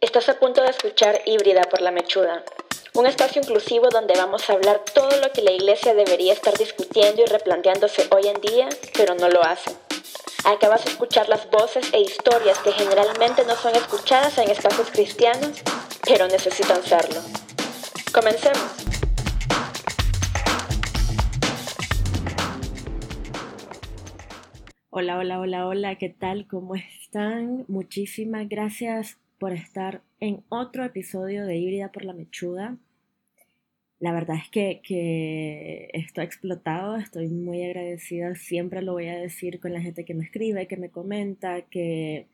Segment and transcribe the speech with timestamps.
[0.00, 2.44] Estás a punto de escuchar Híbrida por la Mechuda,
[2.94, 7.22] un espacio inclusivo donde vamos a hablar todo lo que la iglesia debería estar discutiendo
[7.22, 9.72] y replanteándose hoy en día, pero no lo hace.
[10.44, 15.64] Acabas de escuchar las voces e historias que generalmente no son escuchadas en espacios cristianos,
[16.04, 17.20] pero necesitan serlo.
[18.14, 18.62] Comencemos.
[24.90, 26.46] Hola, hola, hola, hola, ¿qué tal?
[26.46, 27.64] ¿Cómo están?
[27.66, 32.76] Muchísimas gracias por estar en otro episodio de Híbrida por la Mechuda.
[34.00, 39.58] La verdad es que, que, estoy explotado, estoy muy agradecida, siempre lo voy a decir
[39.60, 42.26] con la gente que me escribe, que me comenta, que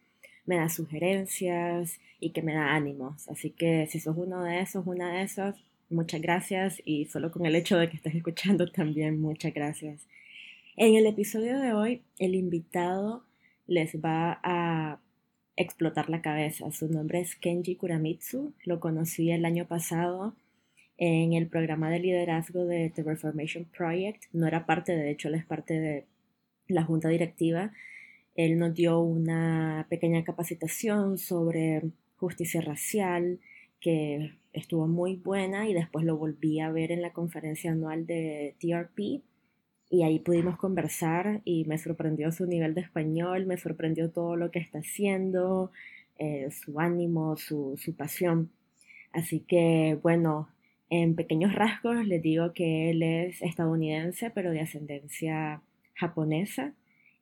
[0.47, 3.29] me da sugerencias y que me da ánimos.
[3.29, 5.57] Así que si sos uno de esos, una de esas,
[5.89, 10.07] muchas gracias y solo con el hecho de que estés escuchando también, muchas gracias.
[10.77, 13.25] En el episodio de hoy, el invitado
[13.67, 14.99] les va a
[15.57, 16.71] explotar la cabeza.
[16.73, 18.53] Su nombre es Kenji Kuramitsu.
[18.65, 20.35] Lo conocí el año pasado
[20.97, 24.25] en el programa de liderazgo de The Reformation Project.
[24.33, 26.05] No era parte, de hecho, él es parte de
[26.69, 27.73] la junta directiva.
[28.35, 31.83] Él nos dio una pequeña capacitación sobre
[32.17, 33.39] justicia racial
[33.81, 38.55] que estuvo muy buena y después lo volví a ver en la conferencia anual de
[38.61, 39.23] TRP
[39.95, 44.51] y ahí pudimos conversar y me sorprendió su nivel de español, me sorprendió todo lo
[44.51, 45.71] que está haciendo,
[46.19, 48.51] eh, su ánimo, su, su pasión.
[49.13, 50.49] Así que bueno,
[50.91, 55.63] en pequeños rasgos les digo que él es estadounidense pero de ascendencia
[55.95, 56.73] japonesa,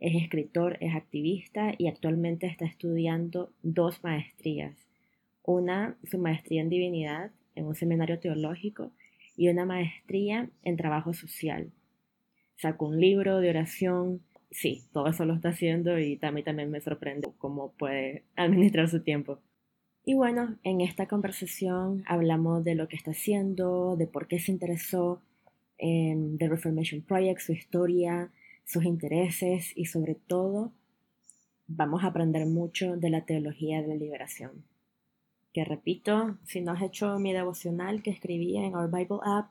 [0.01, 4.75] es escritor, es activista y actualmente está estudiando dos maestrías.
[5.45, 8.93] Una, su maestría en divinidad en un seminario teológico
[9.37, 11.71] y una maestría en trabajo social
[12.57, 14.23] sacó un libro de oración.
[14.51, 18.89] Sí, todo eso lo está haciendo y a mí también me sorprende cómo puede administrar
[18.89, 19.39] su tiempo.
[20.05, 24.51] Y bueno, en esta conversación hablamos de lo que está haciendo, de por qué se
[24.51, 25.23] interesó
[25.79, 28.31] en The Reformation Project, su historia,
[28.65, 30.73] sus intereses y sobre todo
[31.67, 34.65] vamos a aprender mucho de la teología de la liberación.
[35.53, 39.51] Que repito, si no has hecho mi devocional que escribí en Our Bible App,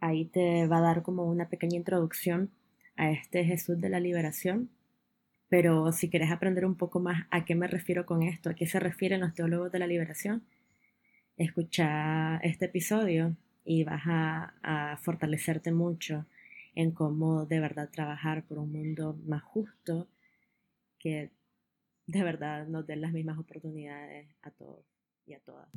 [0.00, 2.50] Ahí te va a dar como una pequeña introducción
[2.96, 4.70] a este Jesús de la liberación.
[5.48, 8.66] Pero si quieres aprender un poco más a qué me refiero con esto, a qué
[8.66, 10.44] se refieren los teólogos de la liberación,
[11.36, 16.26] escucha este episodio y vas a, fortalecerte mucho
[16.74, 20.08] en cómo de verdad trabajar por un mundo más justo
[20.98, 21.30] que
[22.06, 24.84] de verdad nos den las mismas oportunidades a todos
[25.26, 25.68] y a todas.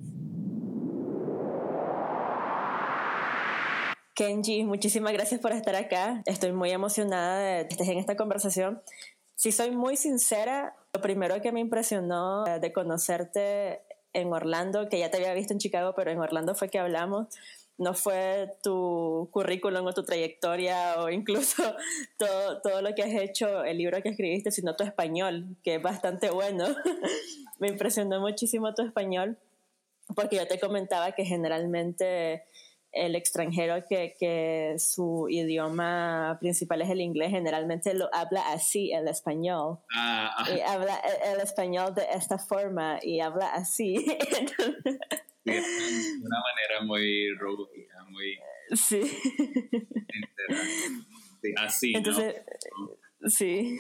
[4.22, 6.22] Kenji, muchísimas gracias por estar acá.
[6.28, 8.80] Estoy muy emocionada de que estés en esta conversación.
[9.34, 13.82] Si soy muy sincera, lo primero que me impresionó eh, de conocerte
[14.14, 17.30] en Orlando, que ya te había visto en Chicago, pero en Orlando fue que hablamos,
[17.80, 21.64] no fue tu currículum o tu trayectoria o incluso
[22.20, 25.82] todo, todo lo que has hecho, el libro que escribiste, sino tu español, que es
[25.82, 26.68] bastante bueno.
[27.58, 29.40] me impresionó muchísimo tu español,
[30.16, 32.44] porque yo te comentaba que generalmente
[32.92, 39.08] el extranjero que, que, su idioma principal es el inglés, generalmente lo habla así, el
[39.08, 39.80] español.
[39.96, 41.00] Ah, y habla
[41.34, 43.96] el, español de esta forma y habla así.
[45.44, 48.38] de una manera muy rústica, muy...
[48.76, 49.02] Sí.
[51.58, 52.42] así, Entonces,
[53.28, 53.78] sí.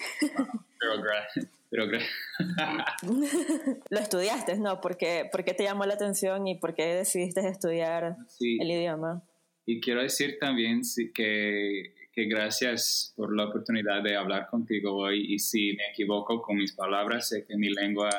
[1.71, 2.03] Pero pero
[3.89, 4.81] Lo estudiaste, ¿no?
[4.81, 9.23] ¿Por qué, ¿Por qué, te llamó la atención y por qué decidiste estudiar el idioma?
[9.65, 10.81] Y quiero decir también
[11.13, 16.57] que, que, gracias por la oportunidad de hablar contigo hoy y si me equivoco con
[16.57, 18.09] mis palabras, sé que mi lengua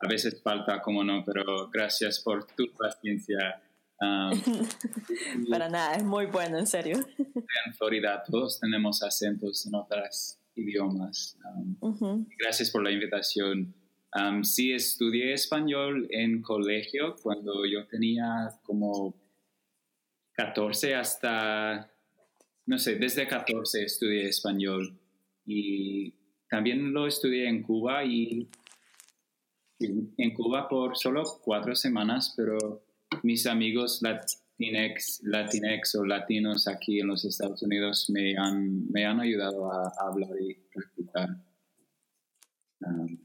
[0.00, 3.62] a veces falta, como no, pero gracias por tu paciencia.
[4.00, 4.32] Um,
[5.50, 6.98] Para nada, es muy bueno, en serio.
[7.66, 11.38] En Florida todos tenemos acentos en otras idiomas.
[11.80, 13.74] Um, gracias por la invitación.
[14.14, 19.14] Um, sí, estudié español en colegio cuando yo tenía como
[20.32, 21.90] 14 hasta,
[22.66, 24.98] no sé, desde 14 estudié español
[25.46, 26.12] y
[26.48, 28.48] también lo estudié en Cuba y
[29.78, 32.82] en Cuba por solo cuatro semanas, pero
[33.22, 34.02] mis amigos
[34.60, 39.90] Latinex, Latinex o latinos aquí en los Estados Unidos me han, me han ayudado a,
[39.98, 41.30] hablar y practicar.
[42.80, 43.18] Um,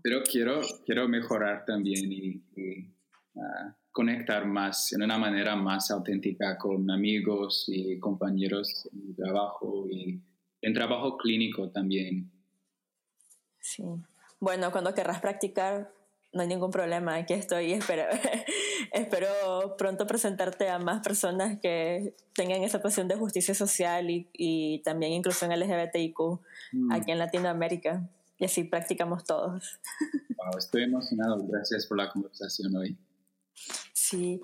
[0.00, 6.88] pero quiero, quiero mejorar también y, uh, conectar más, en una manera más auténtica con
[6.88, 10.22] amigos y compañeros en trabajo y
[10.62, 12.30] en trabajo clínico también.
[13.58, 13.82] Sí.
[14.38, 15.92] Bueno, cuando querrás practicar,
[16.32, 18.04] no hay ningún problema, aquí estoy y espero,
[18.92, 25.12] espero pronto presentarte a más personas que tengan esa pasión de justicia social y, también
[25.12, 26.18] inclusión LGBTIQ
[26.72, 26.92] mm.
[26.92, 28.08] aquí en Latinoamérica.
[28.38, 29.80] Y así practicamos todos.
[30.58, 31.46] estoy emocionado.
[31.46, 32.96] Gracias por la conversación hoy.
[33.92, 34.40] Sí.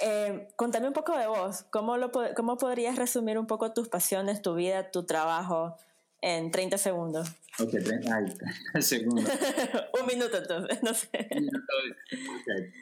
[0.00, 1.64] Eh, contame un poco de vos.
[1.70, 5.76] ¿Cómo, lo, ¿Cómo podrías resumir un poco tus pasiones, tu vida, tu trabajo
[6.20, 7.28] en 30 segundos?
[7.60, 8.42] Ok, 30,
[8.80, 9.24] segundos.
[10.00, 11.28] un minuto entonces, no sé.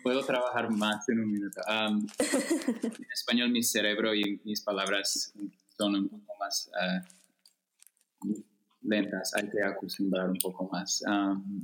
[0.02, 1.60] Puedo trabajar más en un minuto.
[1.68, 5.32] en español mi cerebro y mis palabras
[5.76, 8.34] son un poco más uh,
[8.82, 11.02] lentas, hay que acostumbrar un poco más.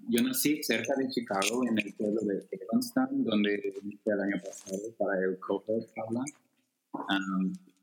[0.09, 5.19] yo nací cerca de Chicago, en el pueblo de Evanston, donde el año pasado para
[5.25, 5.73] el Copa
[6.05, 6.25] habla.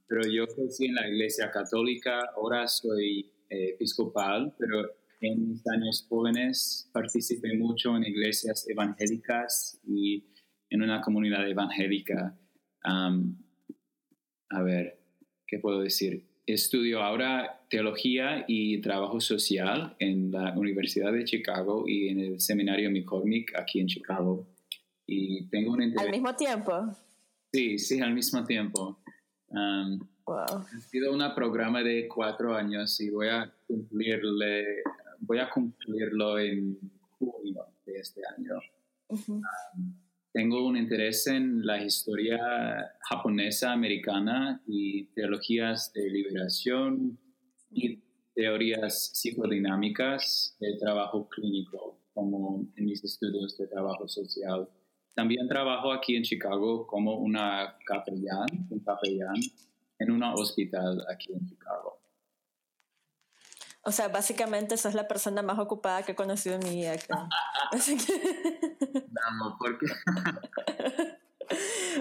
[0.07, 4.89] pero yo crecí en la iglesia católica, ahora soy episcopal, pero
[5.21, 10.23] en mis años jóvenes participé mucho en iglesias evangélicas y
[10.69, 12.37] en una comunidad evangélica.
[12.83, 14.99] a ver,
[15.45, 16.25] ¿qué puedo decir?
[16.45, 22.89] Estudio ahora teología y trabajo social en la Universidad de Chicago y en el seminario
[22.89, 24.47] McCormick aquí en Chicago.
[25.05, 26.95] Y tengo un ¿Al mismo tiempo?
[27.51, 28.99] Sí, sí, al mismo tiempo.
[30.29, 30.61] Wow.
[30.61, 34.83] Ha sido un programa de cuatro años y voy a cumplirle
[35.19, 36.77] voy a cumplirlo en
[37.17, 38.59] junio de este año.
[40.31, 42.39] tengo un interés en la historia
[43.01, 47.17] japonesa, americana y teologías de liberación
[47.71, 47.99] y
[48.35, 54.69] teorías psicodinámicas de trabajo clínico, como en mis estudios de trabajo social.
[55.15, 59.35] También trabajo aquí en Chicago como una capellán, un capellán
[59.99, 61.99] en un hospital aquí en Chicago.
[63.81, 66.95] O sea, básicamente sos la persona más ocupada que he conocido en mi vida.
[67.71, 68.13] Así que...
[68.93, 69.85] No, ¿por qué?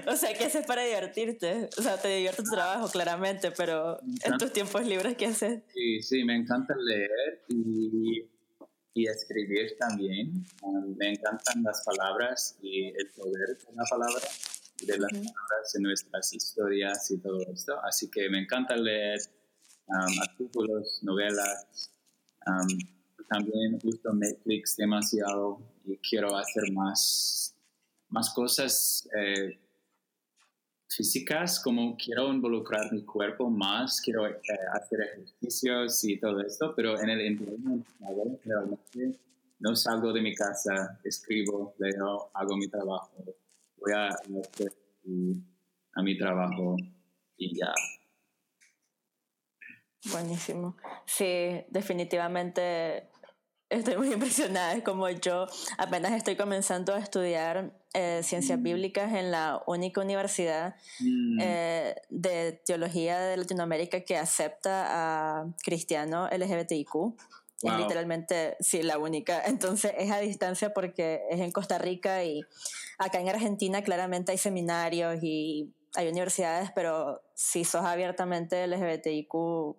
[0.07, 1.69] o sea, ¿qué haces para divertirte?
[1.79, 5.63] O sea, te divierte tu trabajo, claramente, pero en tus tiempos libres, ¿qué haces?
[5.73, 8.29] Sí, sí, me encanta leer y,
[8.95, 10.45] y escribir también.
[10.63, 14.27] Um, me encantan las palabras y el poder de la palabra
[14.87, 17.75] de las palabras en nuestras historias y todo esto.
[17.85, 19.19] Así que me encanta leer
[19.87, 21.91] um, artículos, novelas.
[22.47, 22.79] Um,
[23.29, 27.55] también uso Netflix demasiado y quiero hacer más,
[28.09, 29.59] más cosas eh,
[30.89, 34.41] físicas, como quiero involucrar mi cuerpo más, quiero eh,
[34.73, 37.85] hacer ejercicios y todo esto, pero en el interior
[38.45, 39.19] realmente
[39.61, 43.13] no salgo de mi casa, escribo, leo, hago mi trabajo,
[43.81, 44.09] voy a,
[45.95, 46.77] a mi trabajo
[47.37, 47.73] y ya.
[50.13, 50.77] Buenísimo.
[51.07, 53.09] Sí, definitivamente
[53.69, 54.75] estoy muy impresionada.
[54.75, 55.47] Es como yo
[55.77, 58.63] apenas estoy comenzando a estudiar eh, ciencias mm.
[58.63, 61.39] bíblicas en la única universidad mm.
[61.41, 67.15] eh, de teología de Latinoamérica que acepta a cristianos LGBTIQ.
[67.63, 69.43] Es literalmente, sí, la única.
[69.47, 72.41] Entonces es a distancia porque es en Costa Rica y
[72.99, 79.33] acá en Argentina claramente hay seminarios y hay universidades, pero si sos abiertamente LGBTIQ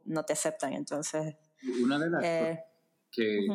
[0.06, 1.36] no te aceptan, entonces...
[1.84, 2.64] Una de las eh,
[3.12, 3.48] que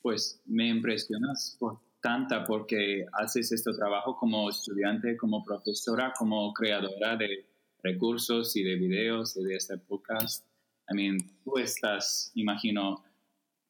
[0.00, 7.16] pues me impresionas por tanta porque haces este trabajo como estudiante, como profesora, como creadora
[7.16, 7.46] de
[7.82, 10.46] recursos y de videos y de este podcast.
[10.90, 13.04] I mean, tú estás, imagino,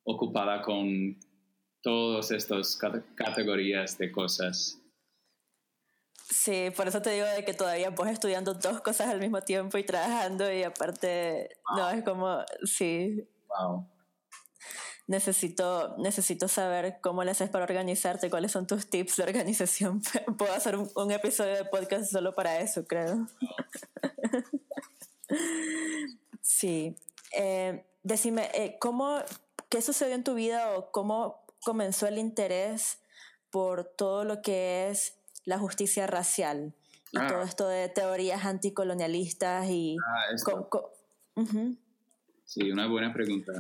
[0.09, 1.19] ocupada con
[1.83, 2.79] todas estas
[3.15, 4.81] categorías de cosas.
[6.31, 9.79] Sí, por eso te digo de que todavía pues estudiando dos cosas al mismo tiempo
[9.79, 13.29] y trabajando y aparte, no, es como, sí.
[13.49, 13.87] Wow.
[15.07, 20.03] Necesito, necesito saber cómo le haces para organizarte, cuáles son tus tips de organización.
[20.39, 23.27] Puedo hacer un, episodio de podcast solo para eso, creo.
[26.43, 26.95] sí.
[27.33, 29.23] Eh, decime, eh, ¿cómo,
[29.69, 33.01] ¿qué sucedió en tu vida o cómo comenzó el interés
[33.51, 36.75] por todo lo que es la justicia racial
[37.13, 37.27] y ah.
[37.27, 39.97] todo esto de teorías anticolonialistas y...
[40.07, 40.35] Ah,
[42.45, 43.53] Sí, una buena pregunta.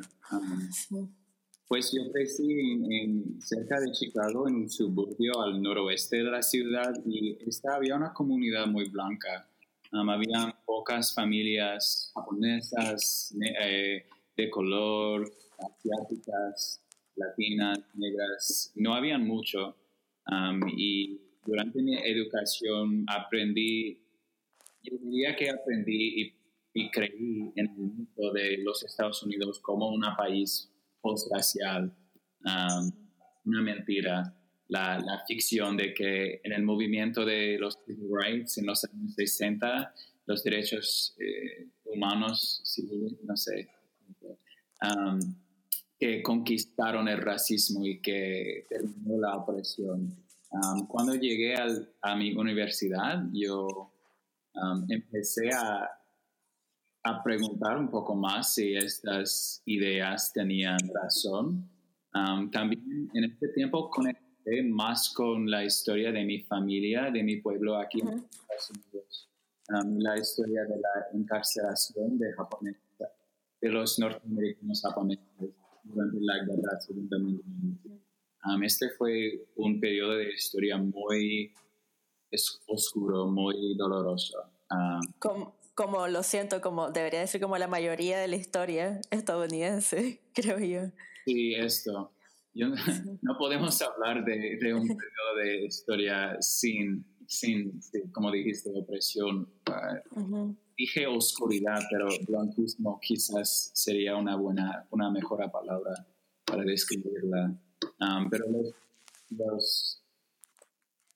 [1.68, 6.92] Pues yo crecí en, cerca de Chicago, en un suburbio al noroeste de la ciudad,
[7.04, 9.46] y esta, había una comunidad muy blanca.
[9.92, 16.84] había pocas familias japonesas, eh, de color, asiáticas,
[17.16, 18.72] latinas, negras.
[18.74, 19.76] No habían mucho.
[20.76, 24.02] y durante mi educación aprendí,
[24.82, 26.34] yo diría que aprendí
[26.74, 31.92] y, creí en el mundo de los Estados Unidos como un país postracial,
[32.44, 32.92] um,
[33.46, 34.34] una mentira.
[34.68, 39.94] la, la, ficción de que en el movimiento de los rights en los años 60,
[40.26, 43.66] los derechos eh, humanos civiles, no sé,
[44.82, 45.18] um,
[45.98, 50.16] que conquistaron el racismo y que terminó la opresión.
[50.50, 53.90] Um, cuando llegué al, a mi universidad, yo
[54.54, 55.90] um, empecé a,
[57.02, 61.68] a, preguntar un poco más si estas ideas tenían razón.
[62.14, 67.40] Um, también en este tiempo conecté más con la historia de mi familia, de mi
[67.40, 69.28] pueblo aquí en Estados Unidos.
[69.98, 72.82] la historia de la encarcelación de japoneses,
[73.60, 75.57] de los norteamericanos japoneses
[75.94, 81.52] la guerra segunda um, este fue un periodo de historia muy
[82.66, 84.38] oscuro, muy doloroso.
[85.18, 90.58] como, como, lo siento, como debería decir como la mayoría de la historia estadounidense, creo
[90.58, 90.90] yo.
[91.24, 92.12] Sí, esto.
[92.54, 97.78] no podemos hablar de, de, un periodo de historia sin, sin,
[98.10, 99.46] como dijiste, opresión.
[100.16, 106.06] Uh, dije oscuridad, pero blanquismo quizás sería una buena, una mejor palabra
[106.44, 107.54] para describirla.
[108.00, 108.46] Um, pero
[109.30, 110.02] los,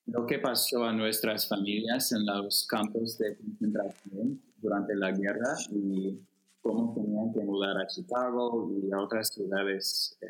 [0.06, 6.18] lo que pasó a nuestras familias en los campos de concentración durante la guerra y
[6.60, 10.26] cómo tenían que mudar a Chicago y a otras ciudades eh,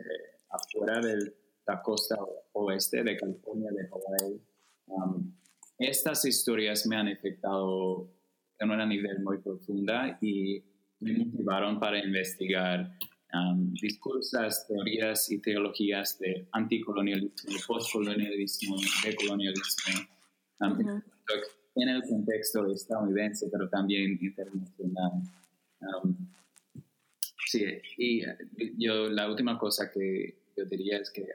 [0.49, 1.35] afuera de
[1.67, 2.17] la costa
[2.53, 4.41] oeste de California, de Hawaii.
[4.87, 5.33] Um,
[5.83, 8.09] estas historias me han afectado
[8.59, 10.63] en una nivel muy profunda y
[11.01, 12.97] me motivaron para investigar
[13.35, 20.07] um, discursos, teorías y teologías de anticolonialismo, postcolonialismo, decolonialismo,
[20.61, 21.03] um,
[21.75, 25.13] en el contexto estadounidense, pero también internacional.
[25.81, 26.15] Um,
[27.47, 27.65] sí,
[27.97, 28.23] y
[28.79, 31.27] yo la última cosa que yo diría es que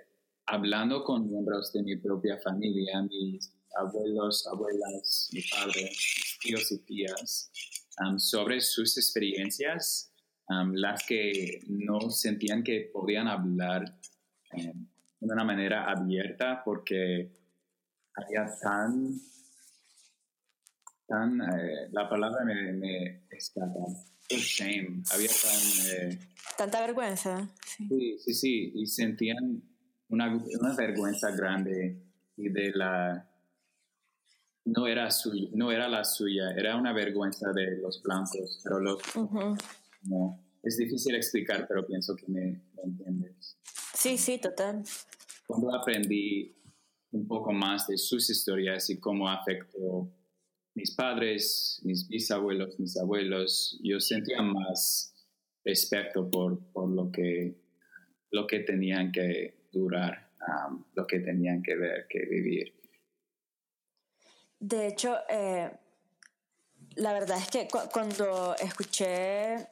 [0.45, 6.79] hablando con miembros de mi propia familia, mis abuelos, abuelas, mi padre, mis tíos y
[6.79, 7.51] tías,
[8.00, 10.12] um, sobre sus experiencias,
[10.50, 14.00] um, las que no sentían que podían hablar
[14.53, 14.88] um,
[15.19, 17.31] de una manera abierta porque
[18.13, 19.19] había tan,
[21.07, 23.79] tan, eh, la palabra me, me escapa,
[24.29, 26.10] shame, había tan...
[26.10, 26.19] Eh,
[26.57, 27.48] Tanta vergüenza.
[27.77, 29.62] Sí, sí, sí, y sentían
[30.10, 32.01] una, una vergüenza grande
[32.36, 33.26] y de la
[34.67, 39.00] no era, suya, no era la suya, era una vergüenza de los blancos, pero los...
[40.03, 43.57] no, es difícil explicar, pero pienso que me, entiendes.
[43.93, 44.83] Sí, sí, total.
[45.45, 46.53] Cuando aprendí
[47.12, 50.12] un poco más de sus historias y cómo afectó
[50.75, 55.13] mis padres, mis bisabuelos, mis abuelos, yo sentía más
[55.63, 57.55] respeto por, por lo, que,
[58.31, 62.76] lo que tenían que durar, um, lo que tenían que ver, que vivir.
[64.59, 65.71] De hecho, eh,
[66.95, 69.67] la verdad es que cuando escuché,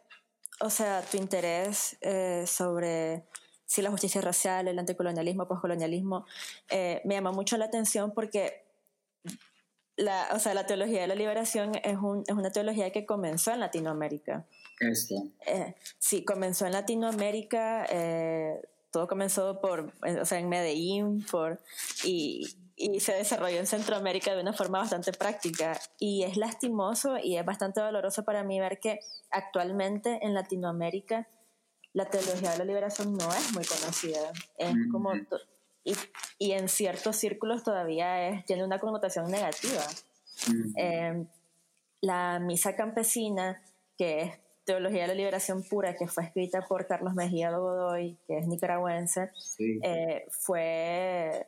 [0.60, 3.24] o sea, tu interés eh, sobre
[3.66, 6.28] si la justicia racial, el anticolonialismo, postcolonialismo,
[6.70, 8.64] eh, me llamó mucho la atención porque
[9.96, 13.52] la, o sea, la teología de la liberación es, un, es una teología que comenzó
[13.52, 14.46] en Latinoamérica.
[14.80, 15.16] Esto.
[15.98, 17.88] sí, comenzó en Latinoamérica,
[18.92, 21.60] todo comenzó por, o sea, en Medellín, por,
[22.04, 25.80] y, y se desarrolló en Centroamérica de una forma bastante práctica.
[26.00, 29.00] Y es lastimoso y es bastante doloroso para mí ver que
[29.32, 31.28] actualmente en Latinoamérica
[31.94, 34.32] la teología de la liberación no es muy conocida.
[34.58, 35.14] Es como.
[35.86, 35.94] Y,
[36.40, 39.84] y, en ciertos círculos todavía es, tiene una connotación negativa.
[40.76, 41.28] Em,
[42.02, 43.62] la misa campesina,
[43.98, 44.32] que es
[44.66, 49.30] Teología de la Liberación Pura, que fue escrita por Carlos Mejía Godoy, que es nicaragüense,
[49.84, 51.48] eh, fue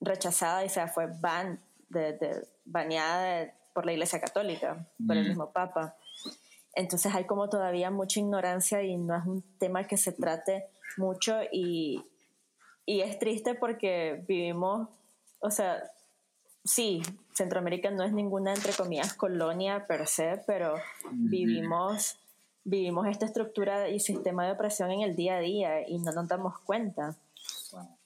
[0.00, 5.96] rechazada y se fue ban, de, baneada por la Iglesia Católica, por el mismo Papa.
[6.74, 10.66] Entonces hay como todavía mucha ignorancia y no es un tema que se trate
[10.96, 12.04] mucho y,
[12.86, 14.88] y es triste porque vivimos,
[15.40, 15.82] o sea,
[16.64, 17.02] sí,
[17.34, 20.74] Centroamérica no es ninguna, entre comillas, colonia per se, pero
[21.10, 22.18] vivimos,
[22.64, 26.28] vivimos esta estructura y sistema de opresión en el día a día y no nos
[26.28, 27.16] damos cuenta.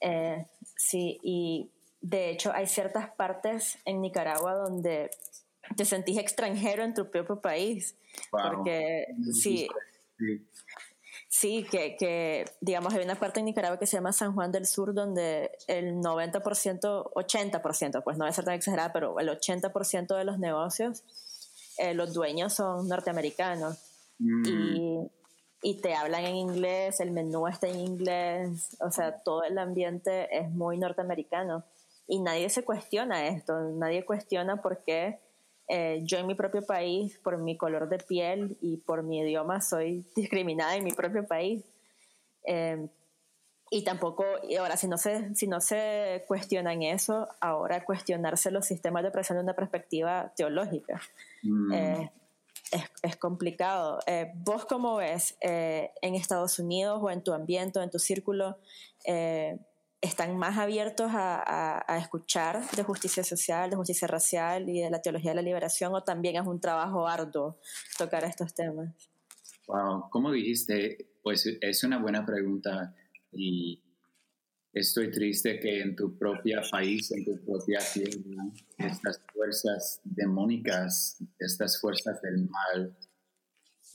[0.01, 0.47] Eh,
[0.77, 1.71] sí, y
[2.05, 5.11] de hecho, hay ciertas partes en Nicaragua donde
[5.75, 7.97] te sentís extranjero en tu propio país.
[8.31, 9.67] Porque sí,
[11.31, 14.67] sí, que, que, digamos, hay una parte en Nicaragua que se llama San Juan del
[14.67, 20.25] Sur donde el 90%, 80%, pues no es ser tan exagerada, pero el 80% de
[20.25, 21.05] los negocios,
[21.79, 23.79] eh, los dueños son norteamericanos.
[24.19, 24.47] Mm.
[24.47, 25.11] Y,
[25.63, 30.29] y te hablan en inglés, el menú está en inglés, o sea, todo el ambiente
[30.37, 31.65] es muy norteamericano.
[32.07, 35.21] Y nadie se cuestiona esto, nadie cuestiona por qué
[35.69, 39.61] eh, yo en mi propio país, por mi color de piel y por mi idioma,
[39.61, 41.65] soy discriminada en mi propio país.
[42.47, 42.87] Eh,
[43.71, 48.67] y tampoco, y ahora, si no, se, si no se cuestionan eso, ahora cuestionarse los
[48.67, 51.01] sistemas de opresión de una perspectiva teológica.
[51.43, 51.73] Mm.
[51.73, 52.13] Eh,
[52.71, 53.99] es, es, complicado.
[54.07, 57.99] Eh, ¿Vos cómo ves eh, en Estados Unidos o en tu ambiente o en tu
[57.99, 58.59] círculo?
[60.05, 65.01] ¿Están más abiertos a, a, escuchar de justicia social, de justicia racial y de la
[65.01, 67.59] teología de la liberación o también es un trabajo arduo
[67.97, 68.95] tocar estos temas?
[69.67, 72.95] Wow, como dijiste, pues es una buena pregunta
[73.33, 73.83] y
[74.75, 78.45] estoy triste que en tu propio país, en tu propia tierra,
[78.77, 82.95] estas fuerzas demónicas, estas fuerzas del mal,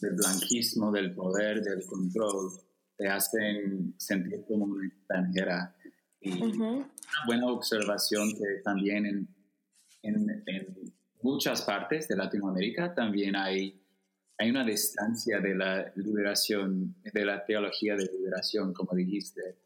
[0.01, 2.49] del blanquismo, del poder, del control,
[2.97, 5.75] te hacen sentir como una extranjera.
[6.21, 6.91] Y una
[7.25, 9.27] buena observación que también en,
[10.03, 13.79] en, en, muchas partes de Latinoamérica también hay
[14.39, 19.57] hay una distancia de la liberación, de la teología de liberación, como dijiste.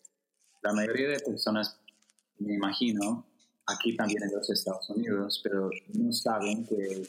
[0.63, 1.79] La mayoría de personas,
[2.39, 3.27] me imagino,
[3.67, 7.03] aquí también en los Estados Unidos, pero no saben que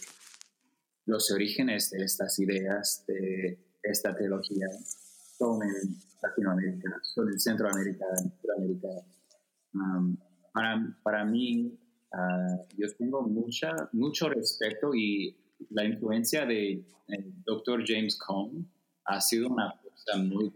[1.06, 4.68] los orígenes de estas ideas, de esta teología,
[5.38, 8.88] son en Latinoamérica, son en Centroamérica, en Sudamérica.
[9.74, 10.16] Um,
[10.52, 11.76] para, para mí,
[12.12, 15.36] uh, yo tengo mucha, mucho respeto y
[15.70, 16.84] la influencia de
[17.44, 18.64] doctor James Cone
[19.04, 20.52] ha sido una cosa muy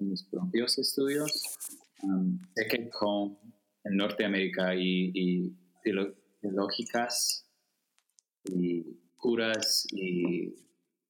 [0.00, 1.30] en mis propios estudios.
[2.02, 3.36] Um, sé que Cone
[3.84, 5.56] en Norteamérica y, y
[6.40, 7.46] teológicas
[8.44, 8.84] y
[9.16, 10.54] curas y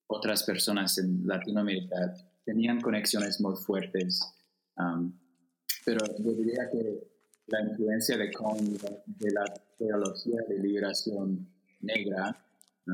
[0.07, 2.15] otras personas en Latinoamérica
[2.45, 4.21] tenían conexiones muy fuertes.
[4.77, 5.13] Um,
[5.85, 7.18] pero yo diría que
[7.49, 9.45] la influencia de Cone de la
[9.79, 11.49] teología de liberación
[11.81, 12.45] negra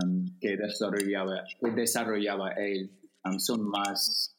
[0.03, 2.91] Um, que, desarrollaba, que desarrollaba él
[3.25, 4.37] um, son más,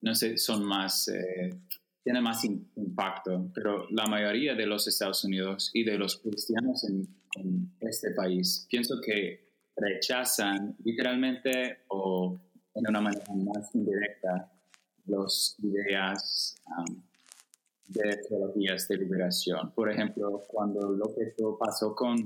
[0.00, 1.50] no sé, son más, eh,
[2.02, 7.06] tienen más impacto, pero la mayoría de los Estados Unidos y de los cristianos en,
[7.80, 12.40] este país, pienso que rechazan literalmente o
[12.74, 14.50] en una manera más indirecta
[15.06, 17.00] las ideas um,
[17.88, 19.72] de teologías de liberación.
[19.72, 22.16] Por ejemplo, cuando lo que pasó con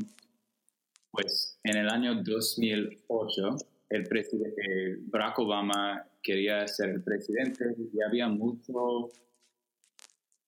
[1.12, 3.56] pues en el año 2008,
[3.90, 9.10] el presidente Barack Obama quería ser el presidente y había mucho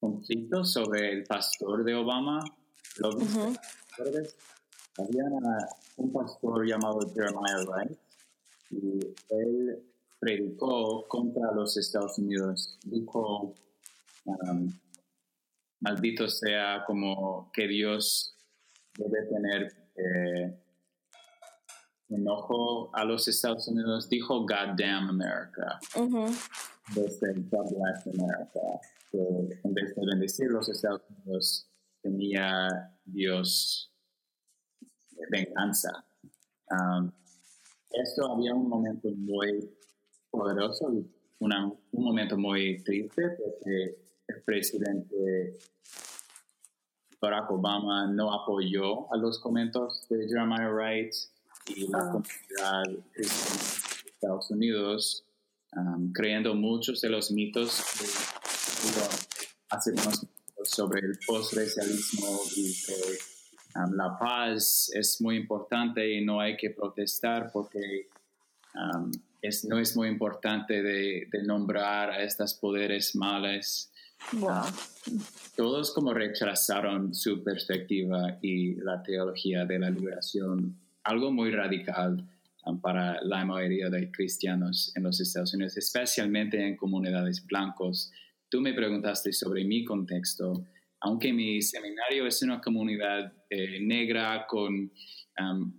[0.01, 2.41] conflicto sobre el pastor de Obama.
[4.97, 5.25] Había
[5.97, 7.99] un pastor llamado Jeremiah Wright
[8.71, 9.83] y él
[10.19, 12.79] predicó contra los Estados Unidos.
[12.85, 13.55] Dijo,
[14.25, 14.73] um,
[15.85, 18.37] maldito sea como que Dios
[18.97, 20.59] debe tener eh,
[22.09, 25.79] enojo a los Estados Unidos, dijo God damn America.
[26.95, 28.81] Desde God bless America.
[29.11, 29.19] Que
[29.63, 31.69] en vez de bendecir los Estados Unidos,
[32.03, 32.69] tenía
[33.05, 33.93] Dios
[35.31, 36.05] venganza.
[36.71, 37.13] Um,
[37.91, 39.71] esto había un momento muy
[40.31, 41.07] poderoso y
[41.39, 45.59] un momento muy triste porque el presidente
[47.21, 51.13] Barack Obama no apoyó a los comentarios de Jeremiah Wright
[51.69, 52.11] y la ah.
[52.13, 55.25] comunidad de Estados Unidos,
[55.77, 58.07] um, creyendo muchos de los mitos que
[59.71, 60.27] hacemos
[60.65, 66.71] sobre el post-racialismo y que um, la paz es muy importante y no hay que
[66.71, 68.09] protestar porque
[68.75, 69.11] um,
[69.41, 73.91] es, no es muy importante de, de nombrar a estos poderes males
[75.57, 82.27] todos como rechazaron su perspectiva y la teología de la liberación, algo muy radical
[82.67, 88.11] um, para la mayoría de cristianos en los Estados Unidos, especialmente en comunidades blancos.
[88.49, 90.67] Tú me preguntaste sobre mi contexto.
[91.01, 94.91] Aunque mi seminario es una comunidad eh, negra con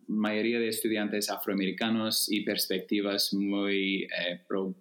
[0.08, 4.76] mayoría de estudiantes afroamericanos y perspectivas muy eh, pro,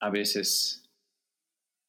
[0.00, 0.82] a veces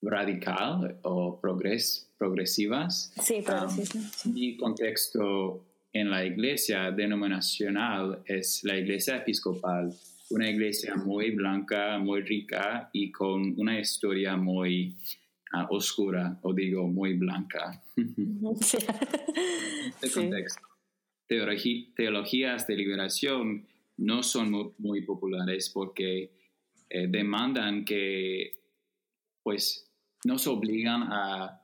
[0.01, 3.13] radical o progres, progresivas.
[3.21, 4.25] Sí, progresivas.
[4.25, 9.93] Mi contexto en la iglesia denominacional es la iglesia episcopal,
[10.29, 14.95] una iglesia muy blanca, muy rica y con una historia muy
[15.51, 17.83] ah, oscura, o digo, muy blanca.
[18.61, 18.77] Sí.
[20.01, 20.61] este contexto.
[21.95, 26.31] teologías de liberación no son muy, populares porque
[26.93, 28.59] eh, demandan que
[29.41, 29.89] pues
[30.25, 31.57] nos obligan a,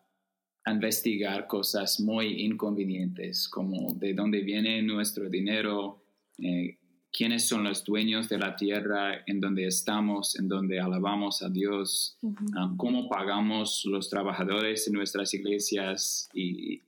[0.70, 6.04] investigar cosas muy inconvenientes, como de dónde viene nuestro dinero,
[6.40, 6.78] eh,
[7.10, 12.18] quiénes son los dueños de la tierra en donde estamos, en donde alabamos a Dios,
[12.22, 16.82] um, cómo pagamos los trabajadores en nuestras iglesias y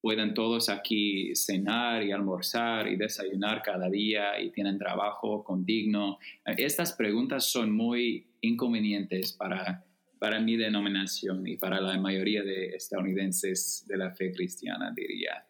[0.00, 6.18] pueden todos aquí cenar y almorzar y desayunar cada día y tienen trabajo condigno.
[6.44, 9.84] Estas preguntas son muy inconvenientes para
[10.18, 15.46] para mi denominación y para la mayoría de estadounidenses de la fe cristiana, diría.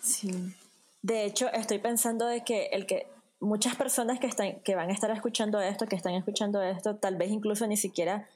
[0.00, 0.30] Sí.
[1.02, 3.06] De hecho, estoy pensando de que el que
[3.40, 7.16] muchas personas que están que van a estar escuchando esto, que están escuchando esto, tal
[7.16, 8.28] vez incluso ni siquiera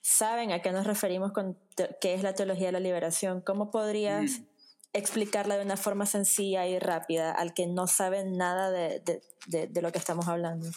[0.00, 1.58] saben a qué nos referimos con
[2.00, 3.40] qué es la teología de la liberación.
[3.40, 4.44] ¿Cómo podrías mm.
[4.92, 9.02] explicarla de una forma sencilla y rápida al que no sabe nada de,
[9.46, 10.68] de, de, lo que estamos hablando?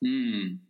[0.00, 0.60] Mm.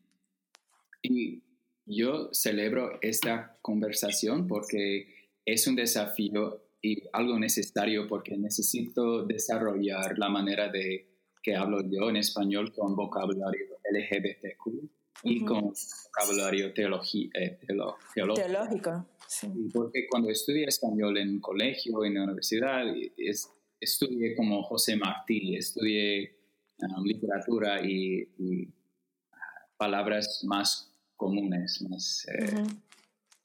[1.03, 1.43] Y
[1.87, 10.29] yo celebro esta conversación porque es un desafío y algo necesario porque necesito desarrollar la
[10.29, 11.09] manera de
[11.43, 15.73] que hablo yo en español con vocabulario LGBTQ y con
[16.05, 17.33] vocabulario eh, teológico.
[18.15, 19.07] Teológico,
[19.73, 22.85] Porque cuando estudié español en colegio, en la universidad,
[23.81, 26.37] estudié como José Martí, estudié
[26.79, 28.69] um, literatura y, y,
[29.33, 29.37] ah,
[29.77, 32.65] palabras más comunes, más, eh,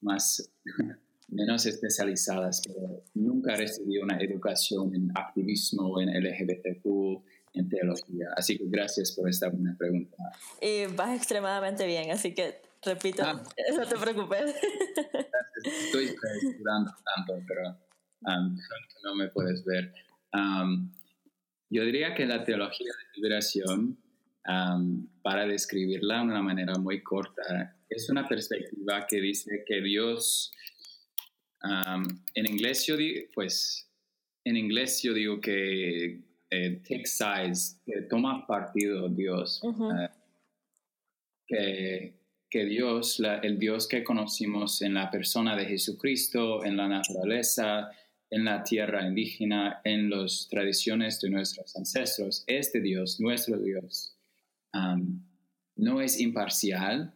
[0.02, 0.50] más
[1.28, 7.24] menos especializadas, pero nunca recibí una educación en activismo, en LGBTQ,
[7.56, 8.28] en teología.
[8.36, 10.16] Así que gracias por esta buena pregunta.
[10.62, 13.42] Y vas extremadamente bien, así que repito, ah.
[13.78, 14.56] no te preocupes.
[15.64, 17.70] Estoy estudiando tanto, pero
[18.22, 18.58] um,
[19.04, 19.94] no me puedes ver.
[20.34, 20.92] Um,
[21.70, 23.98] yo diría que la teología de liberación
[25.24, 27.76] para describirla de una manera muy corta.
[27.90, 30.52] Es una perspectiva que dice que Dios,
[31.64, 33.90] en inglés yo digo, pues,
[34.44, 40.10] en inglés yo digo que eh, take sides, que toma partido Dios, eh,
[41.48, 42.14] que,
[42.50, 47.90] que, Dios, el Dios que conocimos en la persona de Jesucristo, en la naturaleza,
[48.30, 54.16] en la tierra indígena, en las tradiciones de nuestros ancestros, este Dios, nuestro Dios,
[55.78, 57.14] no es imparcial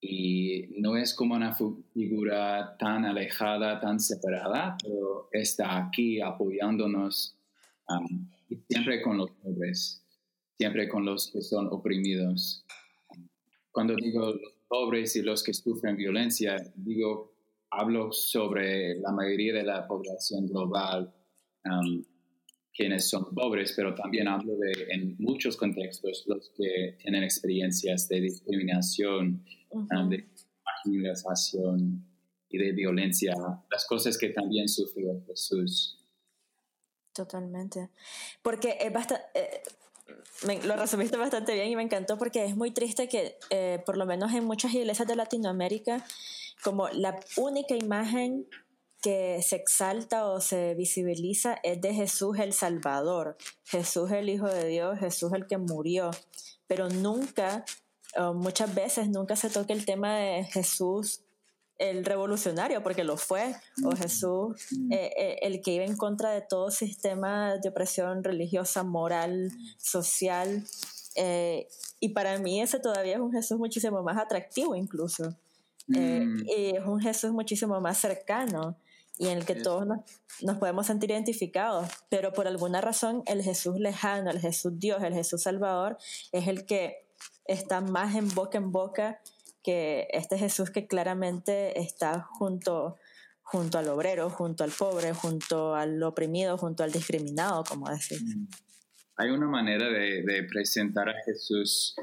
[0.00, 7.36] y no es como una figura tan alejada, tan separada, pero está aquí apoyándonos
[8.68, 10.04] siempre con los pobres,
[10.58, 12.64] siempre con los que son oprimidos.
[13.70, 17.32] Cuando digo los pobres y los que sufren violencia, digo,
[17.70, 21.14] hablo sobre la mayoría de la población global
[22.80, 28.20] quienes son pobres, pero también hablo de, en muchos contextos, los que tienen experiencias de
[28.22, 29.44] discriminación,
[29.90, 30.26] ah, de
[30.64, 32.06] marginalización
[32.48, 33.34] y de violencia,
[33.70, 35.99] las cosas que también sufrió Jesús.
[37.12, 37.90] Totalmente.
[38.42, 39.24] Porque es bastante...
[39.34, 39.62] Eh,
[40.64, 44.06] lo resumiste bastante bien y me encantó porque es muy triste que, eh, por lo
[44.06, 46.04] menos en muchas iglesias de Latinoamérica,
[46.64, 48.48] como la única imagen
[49.02, 54.66] que se exalta o se visibiliza es de Jesús el Salvador, Jesús el Hijo de
[54.66, 56.10] Dios, Jesús el que murió,
[56.66, 57.64] pero nunca,
[58.34, 61.22] muchas veces nunca se toca el tema de Jesús
[61.80, 64.54] el revolucionario, porque lo fue, o Jesús
[64.90, 70.62] eh, eh, el que iba en contra de todo sistema de opresión religiosa, moral, social.
[71.16, 75.34] Eh, y para mí ese todavía es un Jesús muchísimo más atractivo incluso.
[75.86, 76.44] Mm.
[76.46, 78.76] y es un Jesús muchísimo más cercano
[79.18, 79.88] y en el que todos
[80.40, 85.14] nos, podemos sentir identificados, pero por alguna razón el Jesús lejano, el Jesús Dios, el
[85.14, 85.98] Jesús Salvador
[86.30, 87.08] es el que
[87.46, 89.20] está más en boca en boca
[89.62, 92.96] que este Jesús que claramente está junto,
[93.42, 98.20] junto al obrero, junto al pobre, junto al oprimido, junto al discriminado, como decir.
[98.22, 98.48] Mm.
[99.16, 101.94] Hay una manera de, de presentar a Jesús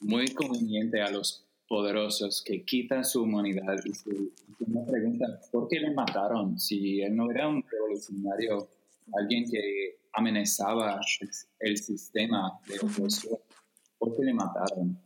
[0.00, 4.10] muy conveniente a los poderosos que quitan su humanidad y se,
[4.86, 6.58] preguntan, ¿por qué le mataron?
[6.58, 8.68] Si él no era un revolucionario,
[9.14, 11.00] alguien que amenazaba
[11.60, 13.38] el, sistema de opresión,
[13.98, 15.00] ¿por qué le mataron?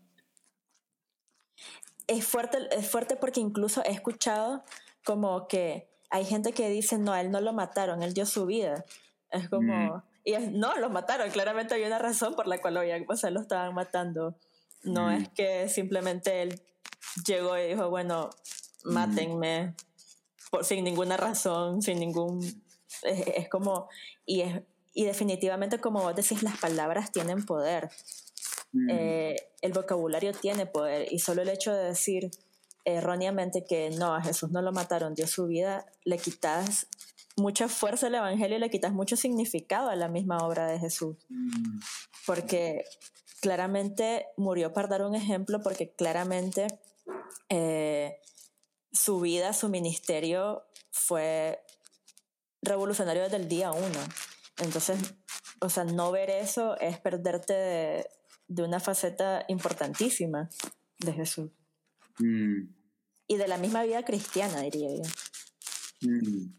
[2.07, 4.65] Es fuerte, es fuerte porque incluso he escuchado
[5.05, 8.47] como que hay gente que dice, no, a él no lo mataron, él dio su
[8.47, 8.85] vida.
[9.31, 10.03] Es como...
[10.25, 11.31] Y no, lo mataron.
[11.31, 14.35] Claramente había una razón por la cual lo, habían, o lo estaban matando.
[14.83, 16.61] No es que simplemente él
[17.25, 18.31] llegó y dijo, bueno,
[18.85, 19.75] mátenme
[20.51, 22.41] por, sin ninguna razón, sin ningún...
[23.03, 23.89] Es, como...
[24.25, 24.63] Y, es,
[24.95, 27.91] y definitivamente, como vos decís, las palabras tienen poder.
[28.91, 32.31] Eh, el vocabulario tiene poder y solo el hecho de decir
[32.85, 36.87] erróneamente que no, a Jesús no lo mataron, dio su vida, le quitas
[37.37, 41.17] mucha fuerza al Evangelio y le quitas mucho significado a la misma obra de Jesús.
[41.29, 41.81] Mm.
[42.27, 42.85] Porque
[43.41, 46.67] claramente murió para dar un ejemplo, porque claramente
[47.49, 48.19] eh,
[48.93, 51.61] su vida, su ministerio fue
[52.63, 54.01] revolucionario desde el día uno.
[54.59, 54.99] Entonces,
[55.61, 57.53] o sea, no ver eso es perderte
[58.49, 60.49] de, una faceta importantísima
[60.99, 61.51] de Jesús.
[62.19, 62.69] Mm.
[63.29, 65.03] Y de la misma vida cristiana, diría yo.
[66.03, 66.53] Mm.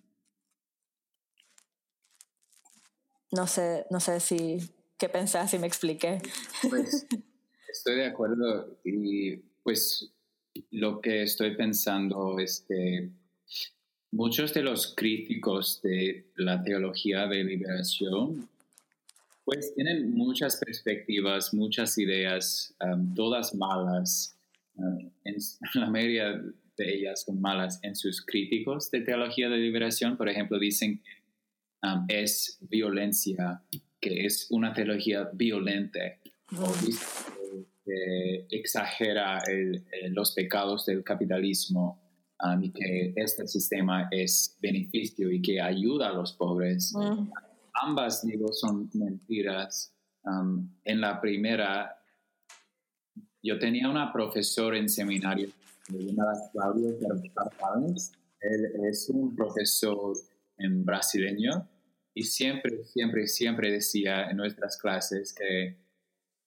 [3.31, 4.57] No sé, no sé si
[4.97, 6.21] qué pensás, si me expliqué.
[6.69, 7.05] Pues
[7.67, 10.11] estoy de acuerdo y pues
[10.71, 13.09] lo que estoy pensando es que
[14.11, 18.49] muchos de los críticos de la teología de liberación
[19.47, 24.37] pues tienen muchas perspectivas, muchas ideas, um, todas malas.
[24.75, 25.37] Um, en,
[25.75, 26.33] la mayoría
[26.75, 30.17] de ellas son malas en sus críticos de teología de liberación.
[30.17, 33.61] Por ejemplo, dicen que um, es violencia,
[34.01, 36.17] que es una teología violenta.
[36.57, 36.73] O
[37.85, 39.41] que exagera
[40.09, 42.01] los pecados del capitalismo
[42.61, 46.93] y que este sistema es beneficio y que ayuda a los pobres.
[47.81, 49.93] Ambas, digo, son mentiras.
[50.83, 51.95] en la primera,
[53.41, 55.49] yo tenía una profesora en seminario
[55.89, 56.97] llamada Claudio
[58.39, 60.17] Él es un profesor
[60.57, 61.67] en brasileño
[62.13, 65.77] y siempre, siempre, siempre decía en nuestras clases que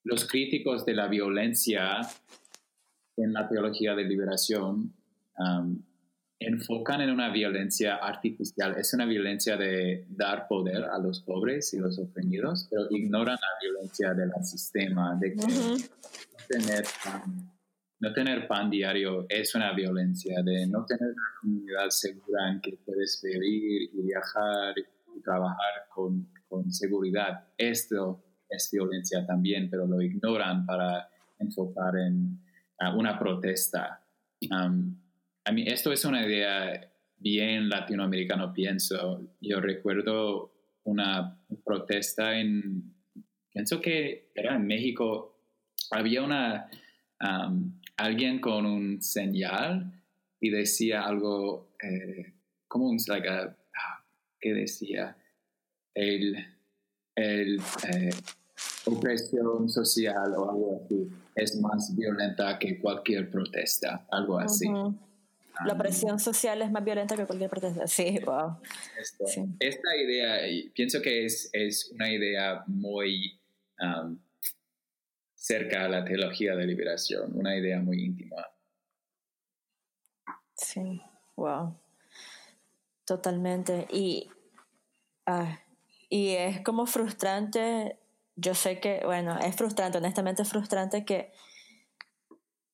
[0.03, 2.01] los críticos de la violencia
[3.17, 4.93] en la teología de liberación
[5.37, 5.81] um,
[6.41, 8.75] enfocan en una violencia artificial.
[8.77, 13.69] Es una violencia de dar poder a los pobres y los oprimidos, pero ignoran la
[13.69, 15.77] violencia del sistema, de que no,
[16.49, 17.51] tener pan,
[17.99, 22.77] no tener pan diario es una violencia, de no tener una comunidad segura en que
[22.85, 24.73] puedes vivir y viajar
[25.15, 27.49] y trabajar con, con seguridad.
[27.55, 32.39] Esto es violencia también, pero lo ignoran para enfocar en
[32.95, 34.03] una protesta.
[34.49, 35.00] Um,
[35.43, 39.21] a mí esto es una idea bien latinoamericana, pienso.
[39.39, 42.93] Yo recuerdo una protesta en,
[43.51, 45.39] pienso que era en México,
[45.91, 46.69] había una,
[47.21, 49.91] um, alguien con un señal
[50.39, 52.33] y decía algo, eh,
[52.67, 53.43] como un, like a,
[53.75, 54.05] ah,
[54.39, 55.15] ¿qué decía?
[55.93, 56.35] El,
[57.15, 57.59] el
[57.93, 58.09] eh,
[58.85, 64.67] opresión social o algo así es más violenta que cualquier protesta, algo así.
[65.65, 67.87] La presión social es más violenta que cualquier protesta.
[67.87, 68.57] Sí, wow.
[69.59, 70.39] Esta idea,
[70.73, 73.39] pienso que es, es una idea muy
[73.79, 74.19] um,
[75.35, 78.45] cerca a la teología de liberación, una idea muy íntima.
[80.55, 81.01] Sí,
[81.35, 81.75] wow.
[83.05, 83.87] Totalmente.
[83.91, 84.29] Y,
[85.25, 85.59] ah,
[86.09, 87.97] y es como frustrante
[88.35, 91.31] yo sé que, bueno, es frustrante, honestamente es frustrante que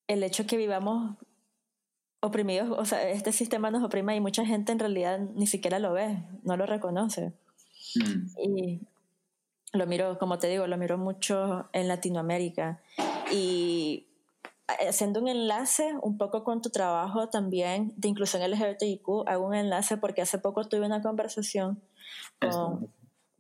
[0.08, 1.18] el hecho que vivamos
[2.20, 5.94] oprimidos, o sea, este sistema nos oprime y mucha gente en realidad ni siquiera lo
[5.94, 7.34] ve, no lo reconoce.
[7.96, 8.28] Mm.
[8.42, 8.82] Y
[9.74, 12.82] lo miro, como te digo, lo miro mucho en Latinoamérica.
[13.32, 14.08] Y
[14.68, 19.98] haciendo un enlace un poco con tu trabajo también de inclusión LGBTIQ, hago un enlace
[19.98, 21.82] porque hace poco tuve una conversación
[22.40, 22.92] con,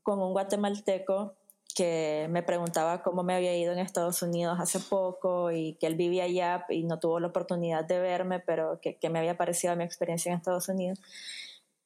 [0.03, 1.35] con un guatemalteco
[1.77, 5.93] que me preguntaba cómo me había ido en Estados Unidos hace poco y que él
[5.93, 9.83] vivía allá y no tuvo la oportunidad de verme, pero que, me había parecido mi
[9.83, 10.99] experiencia en Estados Unidos.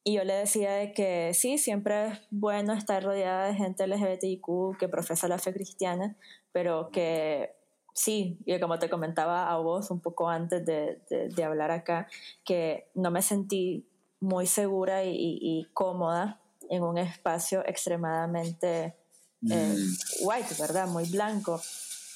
[0.06, 4.78] Y yo le decía de que sí, siempre es bueno estar rodeada de gente LGBTIQ
[4.80, 6.16] que profesa la fe cristiana,
[6.54, 7.54] pero que
[7.94, 12.08] sí, y como te comentaba a vos un poco antes de, de, hablar acá,
[12.46, 13.86] que no me sentí
[14.22, 18.96] muy segura y cómoda en un espacio extremadamente
[19.50, 20.26] eh, mm.
[20.26, 20.88] white, ¿verdad?
[20.88, 21.62] Muy blanco.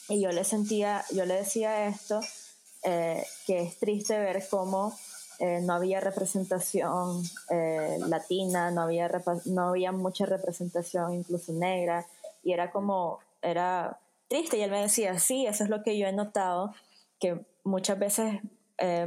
[0.09, 2.21] Y yo le sentía, yo le decía esto,
[2.83, 4.97] eh, que es triste ver cómo
[5.39, 7.23] eh, no había representación
[8.07, 9.09] latina, no había,
[9.45, 12.05] no había mucha representación incluso negra,
[12.43, 14.57] y era como, era triste.
[14.57, 16.73] Y él me decía, sí, eso es lo que yo he notado,
[17.19, 18.41] que muchas veces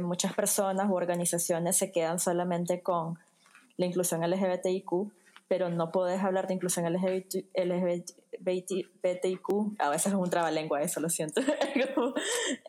[0.01, 3.19] muchas personas u organizaciones se quedan solamente con
[3.77, 5.11] la inclusión LGBTIQ
[5.49, 8.15] pero no puedes hablar de inclusión LGBTIQ,
[9.79, 11.41] a veces es un trabalengua eso, lo siento.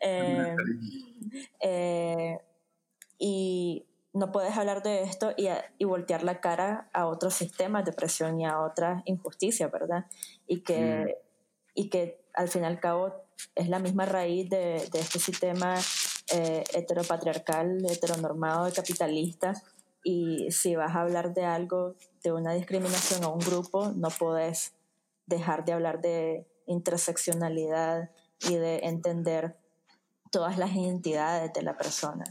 [0.01, 0.55] Eh,
[1.61, 2.39] eh,
[3.17, 7.93] y no puedes hablar de esto y, y, voltear la cara a otros sistemas de
[7.93, 10.05] presión y a otras injusticias, ¿verdad?
[10.47, 11.09] Y que, mm.
[11.75, 13.13] y que al fin y al cabo
[13.55, 15.75] es la misma raíz de, de este sistema
[16.33, 19.53] eh, heteropatriarcal, heteronormado capitalista.
[20.03, 24.73] Y si vas a hablar de algo, de una discriminación a un grupo, no podés
[25.25, 28.09] dejar de hablar de interseccionalidad
[28.49, 29.57] y de entender
[30.31, 32.23] todas las identidades de la persona.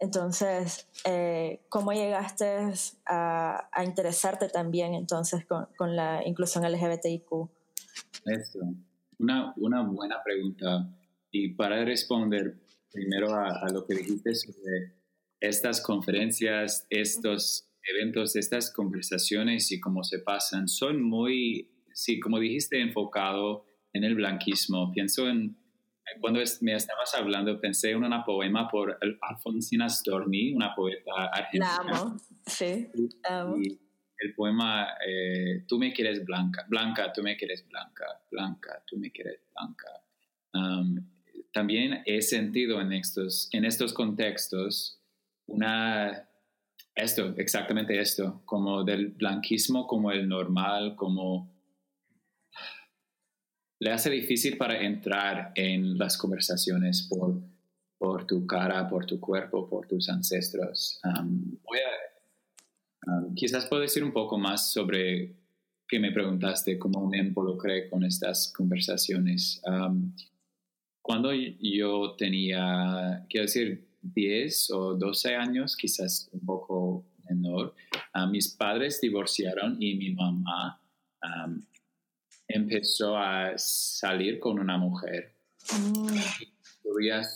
[0.00, 2.72] Entonces, eh, ¿cómo llegaste
[3.06, 7.48] a, interesarte también entonces con, la inclusión LGBTIQ?
[8.26, 8.58] Eso,
[9.18, 10.88] una, una, buena pregunta.
[11.30, 12.56] Y para responder
[12.92, 14.94] primero a, lo que dijiste sobre
[15.40, 22.80] estas conferencias, estos eventos, estas conversaciones y cómo se pasan, son muy, sí, como dijiste,
[22.80, 24.90] enfocado en el blanquismo.
[24.92, 25.56] Pienso en
[26.20, 31.80] cuando me estabas hablando, pensé en un poema por Alfonsina Storni, una poeta argentina.
[31.84, 32.16] La amo,
[32.46, 32.88] sí,
[33.28, 33.56] amo.
[34.18, 39.10] el poema eh, Tú me quieres blanca, blanca, tú me quieres blanca, blanca, tú me
[39.10, 39.88] quieres blanca.
[40.52, 41.08] Um,
[41.52, 45.00] también he sentido en estos, en estos contextos
[45.46, 46.28] una,
[46.94, 51.52] esto, exactamente esto, como del blanquismo como el normal, como
[53.80, 57.40] le hace difícil para entrar en las conversaciones por,
[57.98, 61.00] por tu cara, por tu cuerpo, por tus ancestros.
[61.04, 65.36] Um, voy a, um, quizás puedo decir un poco más sobre
[65.86, 69.60] que me preguntaste cómo me involucré con estas conversaciones.
[69.66, 70.14] Um,
[71.02, 77.74] cuando yo tenía, quiero decir, 10 o 12 años, quizás un poco menor,
[78.14, 80.80] uh, mis padres divorciaron y mi mamá
[82.46, 85.34] empezó a salir con una mujer.
[85.72, 86.18] Mm.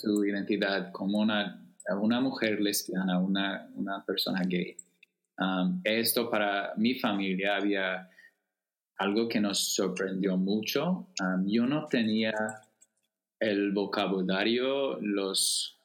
[0.03, 1.67] su identidad como una,
[2.01, 4.77] una mujer lesbiana, una, una persona gay.
[5.39, 8.11] Um, esto para mi familia había
[8.99, 11.09] algo que nos sorprendió mucho.
[11.21, 12.35] Um, yo no tenía
[13.41, 15.78] el vocabulario, los,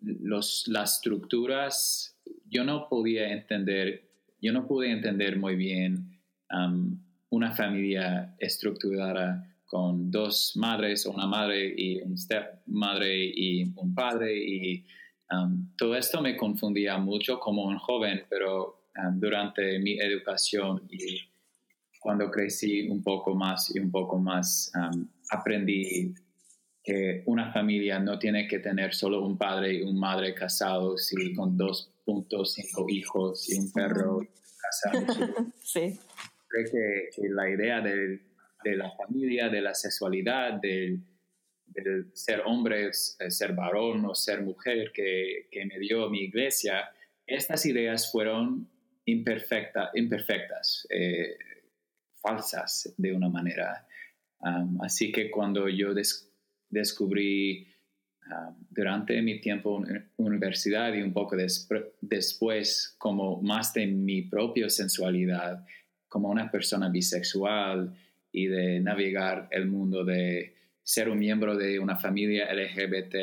[0.00, 2.16] los, las estructuras,
[2.48, 4.08] yo no podía entender,
[4.40, 6.18] yo no pude entender muy bien
[6.52, 6.98] um,
[7.30, 14.84] una familia estructurada con dos madres, una madre y un stepmadre y un padre y
[15.30, 21.20] um, todo esto me confundía mucho como un joven, pero um, durante mi educación y
[22.00, 26.14] cuando crecí un poco más y un poco más, um, aprendí
[26.88, 31.34] que una familia no tiene que tener solo un padre y una madre casados y
[31.34, 34.26] con 2.5 hijos y un perro
[34.58, 35.04] casado.
[35.62, 35.98] sí
[36.48, 38.20] creo que, la idea de,
[38.64, 41.02] la familia, de la sexualidad, del,
[42.14, 46.90] ser hombre, eh, ser varón o ser mujer que, me dio mi iglesia,
[47.26, 48.66] estas ideas fueron
[49.04, 51.36] imperfecta, imperfectas, eh,
[52.22, 53.86] falsas de una manera.
[54.80, 56.27] así que cuando yo descubrí
[58.70, 61.36] durante mi tiempo en universidad y un poco
[62.00, 65.64] después como más de mi propia sensualidad,
[66.08, 67.94] como una persona bisexual
[68.32, 73.14] y de navegar el mundo de ser un miembro de una familia LGBT,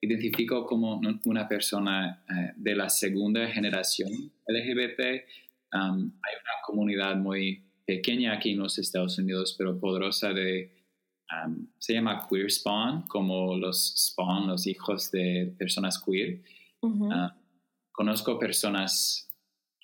[0.00, 4.10] identifico como una persona eh, de la segunda generación
[4.46, 5.00] LGBT.
[5.70, 10.70] Hay una comunidad muy pequeña aquí en los Estados Unidos, pero poderosa de,
[11.32, 16.42] um, se llama Queer Spawn, como los Spawn, los hijos de personas queer.
[16.80, 17.28] Uh,
[17.92, 19.30] conozco personas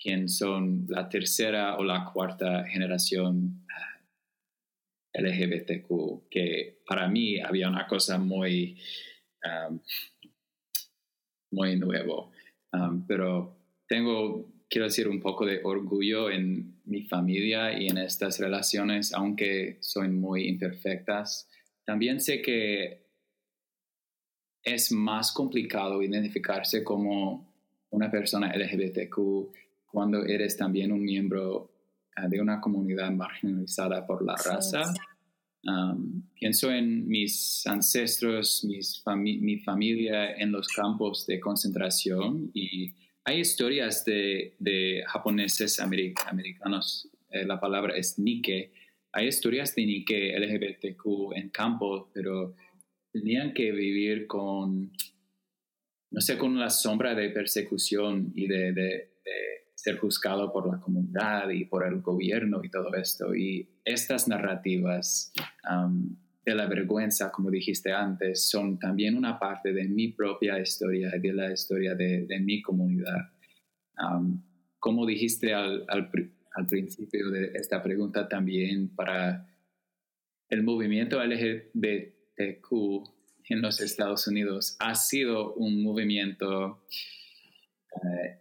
[0.01, 4.01] quien son la tercera o la cuarta generación ah,
[5.15, 8.79] LGBTQ, que para mí había una cosa muy,
[11.51, 12.31] muy nuevo.
[13.07, 13.57] pero
[13.89, 19.79] tengo, quiero decir, un poco de orgullo en mi familia y en estas relaciones, aunque
[19.81, 21.49] son muy imperfectas.
[21.85, 23.07] También sé que
[24.63, 27.49] es más complicado identificarse como
[27.91, 29.19] una persona LGBTQ
[29.87, 31.71] cuando eres también un miembro
[32.17, 34.93] ah, de una comunidad marginalizada por la raza.
[36.35, 42.93] pienso en mis ancestros, mis mi familia en los campos de concentración y
[43.29, 48.73] hay historias de, de japoneses americanos, eh, la palabra es Nike,
[49.13, 52.55] hay historias de Nike LGBTQ en campo, pero
[53.13, 54.93] tenían que vivir con,
[56.11, 59.11] no sé, con la sombra de persecución y de
[59.75, 63.35] ser juzgado por la comunidad y por el gobierno y todo esto.
[63.35, 65.33] Y estas narrativas
[65.71, 66.17] um,
[66.51, 71.33] de la vergüenza, como dijiste antes, son también una parte de mi propia historia, de
[71.33, 73.33] la historia de, mi comunidad.
[73.99, 74.43] Um,
[74.79, 76.11] como dijiste al, al,
[76.55, 79.47] al, principio de esta pregunta también, para
[80.49, 82.73] el movimiento LGBTQ
[83.51, 86.85] en los Estados Unidos ha sido un movimiento
[87.93, 88.39] eh,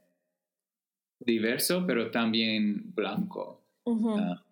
[1.19, 3.65] diverso, pero también blanco.
[3.85, 4.43] Ah,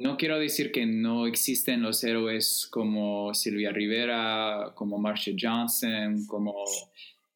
[0.00, 6.54] no quiero decir que no existen los héroes como Silvia Rivera, como Marcia Johnson, como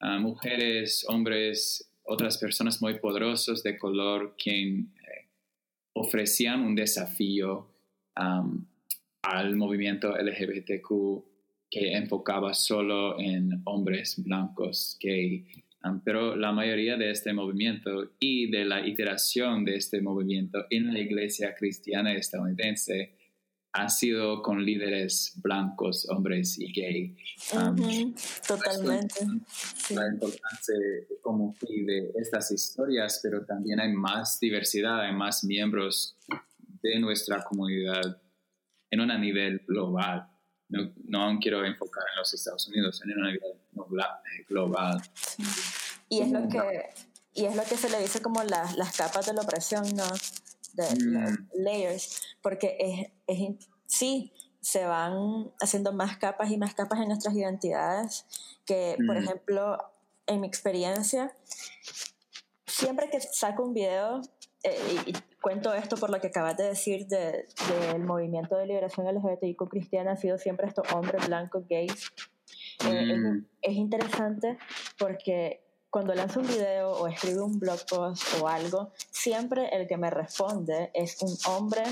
[0.00, 5.28] ah, mujeres, hombres, otras personas muy poderosos de color quien eh,
[5.94, 7.68] ofrecían un desafío
[8.14, 11.24] al movimiento LGBTQ
[11.70, 14.98] que enfocaba solo en hombres blancos
[15.82, 16.02] gay.
[16.04, 21.00] pero la mayoría de este movimiento y de la iteración de este movimiento en la
[21.00, 23.16] iglesia cristiana estadounidense
[23.72, 27.16] ha sido con líderes blancos, hombres y gay.
[28.46, 29.20] totalmente.
[29.94, 30.74] La importancia
[31.22, 36.16] como de estas historias, pero también hay más diversidad, hay más miembros
[36.82, 38.20] de nuestra comunidad
[38.90, 40.29] en un nivel global.
[40.70, 43.40] No, no quiero enfocar en los Estados Unidos, en un nivel
[44.48, 45.02] global.
[46.08, 46.90] Y, es lo que,
[47.34, 50.06] y es lo que se le dice como las, las capas de la opresión, ¿no?
[50.74, 51.48] De mm.
[51.54, 57.34] layers, porque es, es, sí, se van haciendo más capas y más capas en nuestras
[57.34, 58.24] identidades,
[58.64, 59.24] que por mm.
[59.24, 59.78] ejemplo,
[60.26, 61.34] en mi experiencia,
[62.66, 64.20] siempre que saco un video,
[64.62, 69.68] eh, y, cuento esto por lo que acabas de decir del movimiento de liberación LGBTIQ
[69.68, 72.12] cristiana, ha sido siempre estos hombres blancos, gays.
[72.86, 73.46] Eh, mm.
[73.60, 74.58] es, interesante
[74.98, 79.96] porque cuando lanzo un video o escribo un blog post o algo, siempre el que
[79.96, 81.82] me responde es un hombre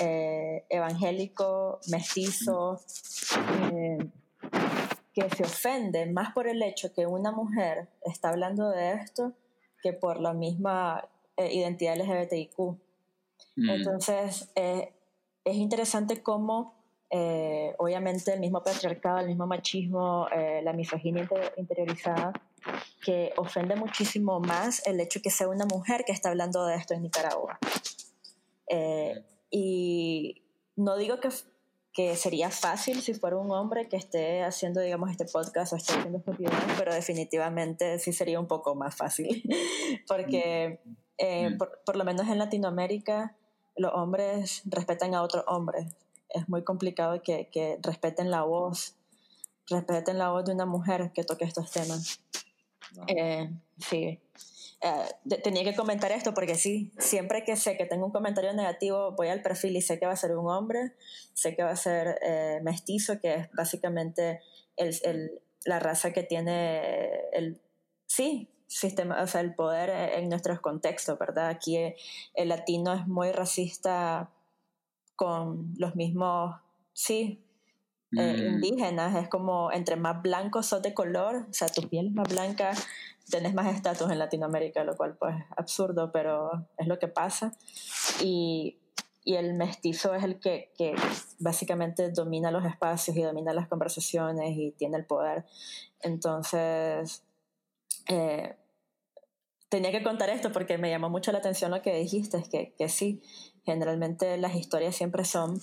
[0.00, 2.80] eh, evangélico, mestizo,
[5.12, 9.32] que se ofende más por el hecho que una mujer está hablando de esto
[9.82, 11.08] que por la misma
[11.38, 12.58] eh, identidad LGBTIQ.
[13.54, 13.70] Mm.
[13.70, 14.92] Entonces, eh,
[15.44, 16.74] es interesante cómo,
[17.10, 20.26] eh, obviamente, el mismo patriarcado, el mismo machismo,
[20.62, 22.32] la misoginia interiorizada,
[23.04, 26.94] que ofende muchísimo más el hecho que sea una mujer que está hablando de esto
[26.94, 27.58] en Nicaragua.
[29.50, 30.42] y
[30.74, 31.28] no digo que,
[31.92, 35.94] que sería fácil si fuera un hombre que esté haciendo, digamos, este podcast o esté
[35.94, 39.42] haciendo estos videos, pero definitivamente sí sería un poco más fácil,
[40.08, 40.80] porque
[41.18, 41.58] eh, mm.
[41.84, 43.36] por, lo menos en Latinoamérica,
[43.76, 45.86] los hombres respetan a otros hombres.
[46.28, 48.94] Es muy complicado que, que, respeten la voz,
[49.68, 52.20] respeten la voz de una mujer que toque estos temas.
[53.08, 54.20] Eh, sí.
[54.80, 59.12] Eh, tenía que comentar esto porque sí, siempre que sé que tengo un comentario negativo,
[59.12, 60.94] voy al perfil y sé que va a ser un hombre,
[61.34, 62.18] sé que va a ser
[62.62, 64.40] mestizo, que es básicamente
[64.76, 67.60] el, el, la raza que tiene el...
[68.06, 71.48] Sí, sistema, o sea, el poder en nuestros contextos, ¿verdad?
[71.48, 71.96] Aquí eh,
[72.34, 74.30] el latino es muy racista
[75.16, 76.54] con los mismos,
[76.92, 77.42] sí,
[78.16, 78.54] eh, mm.
[78.54, 82.28] indígenas, es como entre más blancos sos de color, o sea, tu piel es más
[82.28, 82.72] blanca,
[83.30, 87.54] tenés más estatus en Latinoamérica, lo cual pues es absurdo, pero es lo que pasa.
[88.22, 88.78] Y,
[89.24, 90.94] y el mestizo es el que, que,
[91.38, 95.44] básicamente domina los espacios y domina las conversaciones y tiene el poder.
[96.00, 97.22] Entonces,
[98.08, 98.56] eh,
[99.68, 102.72] tenía que contar esto porque me llamó mucho la atención lo que dijiste, es que,
[102.76, 103.20] que sí,
[103.64, 105.60] generalmente las historias siempre son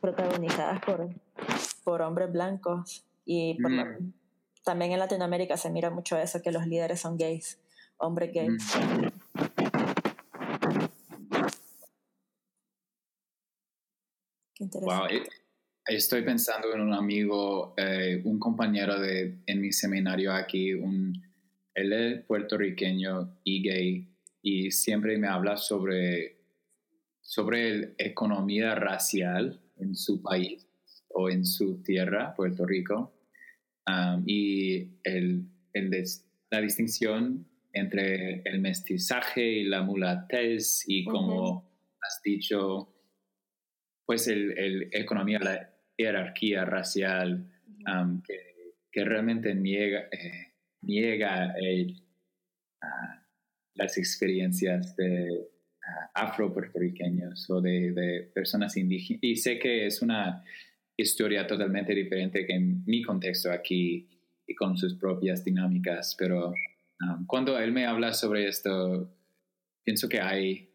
[0.00, 1.08] protagonizadas por,
[1.84, 4.12] por hombres blancos y mm.
[4.64, 7.58] también en Latinoamérica se mira mucho eso, que los líderes son gays,
[7.98, 8.50] hombres gays.
[8.50, 9.08] Mm.
[14.54, 15.18] Qué interesante.
[15.18, 15.22] Wow.
[15.86, 21.29] Estoy pensando en un amigo, eh, un compañero de, en mi seminario aquí, un,
[21.74, 24.08] él es puertorriqueño y gay
[24.42, 26.36] y siempre me habla sobre,
[27.20, 30.66] sobre la economía racial en su país
[31.08, 33.12] o en su tierra, Puerto Rico,
[33.86, 35.90] um, y el, el
[36.50, 41.70] la distinción entre el mestizaje y la mulatez y como
[42.02, 42.92] has dicho,
[44.04, 47.46] pues el, el, economía, la jerarquía racial
[47.86, 50.49] um, que, que, realmente niega, eh,
[50.82, 51.54] niega
[53.74, 55.48] las experiencias de
[56.14, 59.20] afro-puertorriqueños o de, personas indígenas.
[59.22, 60.44] Y sé que es una
[60.96, 64.08] historia totalmente diferente que en mi contexto aquí
[64.46, 66.48] y con sus propias dinámicas, pero
[67.00, 69.10] um, cuando él me habla sobre esto,
[69.84, 70.68] pienso que hay,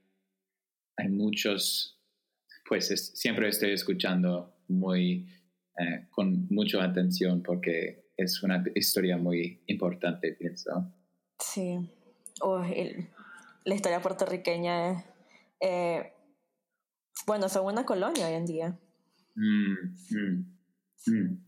[0.98, 2.02] hay muchos,
[2.68, 5.28] pues siempre estoy escuchando muy,
[5.78, 10.92] eh, con mucha atención porque es una historia muy importante, pienso.
[11.40, 11.90] Sí.
[13.64, 15.04] la historia puertorriqueña es...
[15.60, 16.12] Eh,
[17.26, 18.80] bueno, son una colonia hoy en día.
[19.36, 20.56] Mm, mm,
[21.08, 21.46] mm.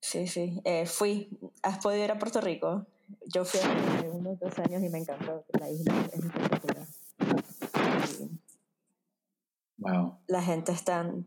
[0.00, 0.60] Sí, sí.
[0.64, 1.28] Eh, fui.
[1.62, 2.86] ¿Has podido ir a Puerto Rico?
[3.26, 5.44] Yo fui hace unos dos años y me encantó.
[5.58, 6.86] La isla es espectacular.
[9.76, 10.18] Wow.
[10.26, 11.26] La gente es tan,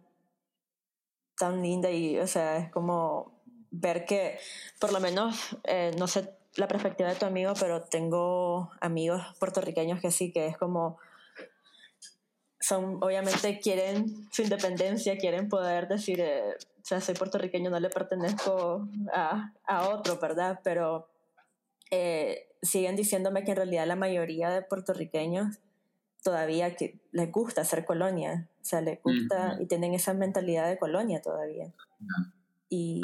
[1.37, 3.32] tan linda y, o sea, es como
[3.73, 4.39] ver que,
[4.79, 9.99] por lo menos, eh, no sé la perspectiva de tu amigo, pero tengo amigos puertorriqueños
[9.99, 10.99] que sí, que es como
[12.59, 17.89] son, obviamente quieren su independencia, quieren poder decir, eh, o sea, soy puertorriqueño, no le
[17.89, 20.61] pertenezco a, a otro, ¿verdad?
[20.63, 21.09] Pero
[21.91, 25.59] eh, siguen diciéndome que en realidad la mayoría de puertorriqueños
[26.23, 30.77] todavía que les gusta ser colonia, o sea, les gusta y tienen esa mentalidad de
[30.77, 31.73] colonia todavía.
[32.69, 33.01] Y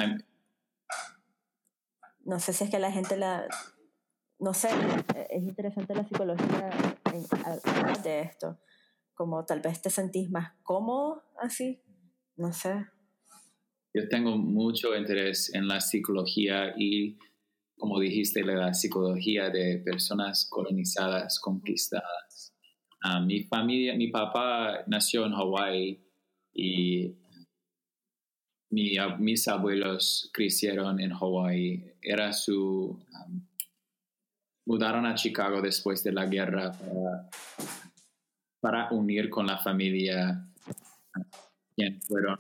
[2.30, 3.48] no sé si es que la gente la,
[4.40, 4.70] no sé,
[5.32, 6.70] es interesante la psicología
[7.12, 8.60] en, de esto
[9.16, 11.82] como tal vez te sentís más cómodo así,
[12.38, 12.86] no sé.
[13.94, 17.18] Yo tengo mucho interés en la psicología y,
[17.78, 22.54] como dijiste, la psicología de personas colonizadas, conquistadas.
[23.02, 26.06] Ah, mi familia, mi papá nació en Hawái
[26.54, 27.18] y
[28.70, 31.89] mis abuelos crecieron en Hawái.
[32.02, 33.00] Era su...
[34.66, 36.74] mudaron a Chicago después de la guerra
[38.60, 40.46] para unir con la familia
[41.76, 42.38] quien fueron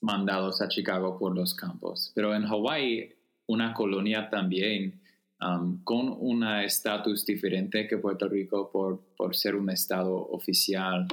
[0.00, 2.12] mandados a Chicago por los campos.
[2.14, 3.12] Pero en Hawái,
[3.46, 5.00] una colonia también,
[5.40, 11.06] um, con un estatus diferente que Puerto Rico por, por ser un estado oficial,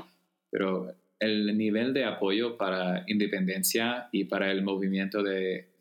[0.52, 5.74] pero el nivel de apoyo para independencia y para el movimiento de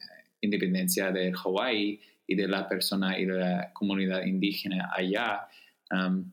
[0.42, 5.48] independencia de Hawái y de la persona y de la comunidad indígena allá
[5.90, 6.30] um,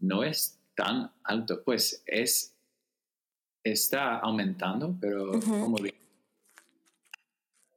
[0.00, 2.54] no es tan alto, pues es,
[3.62, 5.76] está aumentando, pero como,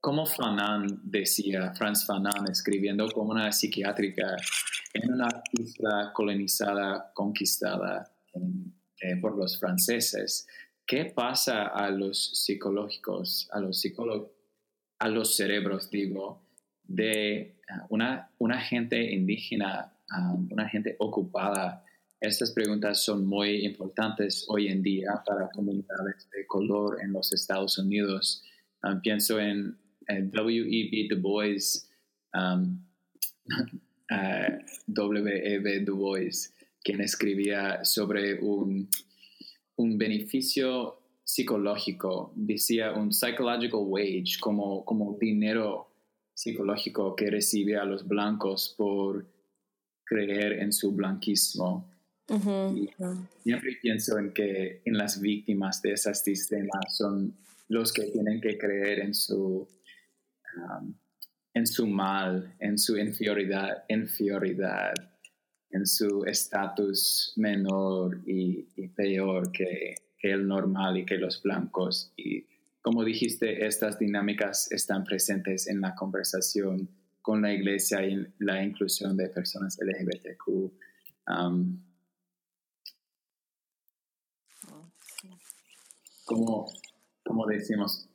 [0.01, 4.35] como Fanon decía, Franz Fanon, escribiendo como una psiquiátrica
[4.93, 8.11] en una isla colonizada, conquistada
[9.01, 10.47] eh, por los franceses,
[10.85, 14.31] ¿qué pasa a los psicológicos, a los psicólogos,
[14.99, 16.41] a los cerebros, digo,
[16.83, 17.55] de
[17.89, 19.93] una, una gente indígena,
[20.49, 21.85] una gente ocupada
[22.21, 27.77] estas preguntas son muy importantes hoy en día para comunidades de color en los Estados
[27.77, 28.43] Unidos.
[28.83, 29.77] Um, pienso en,
[30.07, 31.07] W.E.B.
[31.09, 31.89] Du Bois,
[32.33, 32.83] um,
[34.87, 35.79] W.E.B.
[35.81, 38.89] Du Bois, quien escribía sobre un,
[39.75, 45.91] un beneficio psicológico, decía un psychological wage, como, como dinero
[46.33, 49.25] psicológico que recibe a los blancos por
[50.05, 51.91] creer en su blanquismo.
[53.43, 57.35] Siempre pienso en que en las víctimas de esas sistemas son
[57.67, 59.67] los que tienen que creer en su,
[60.57, 60.93] um,
[61.53, 64.93] en su mal, en su inferioridad, inferioridad
[65.75, 68.63] en su estatus menor y,
[68.95, 69.95] peor que,
[70.31, 72.13] el normal y que los blancos.
[72.17, 72.45] Y
[72.81, 76.89] como dijiste, estas dinámicas están presentes en la conversación
[77.21, 80.71] con la iglesia y la inclusión de personas LGBTQ.
[81.27, 81.81] Um,
[86.25, 86.71] como,
[87.23, 88.07] como decimos,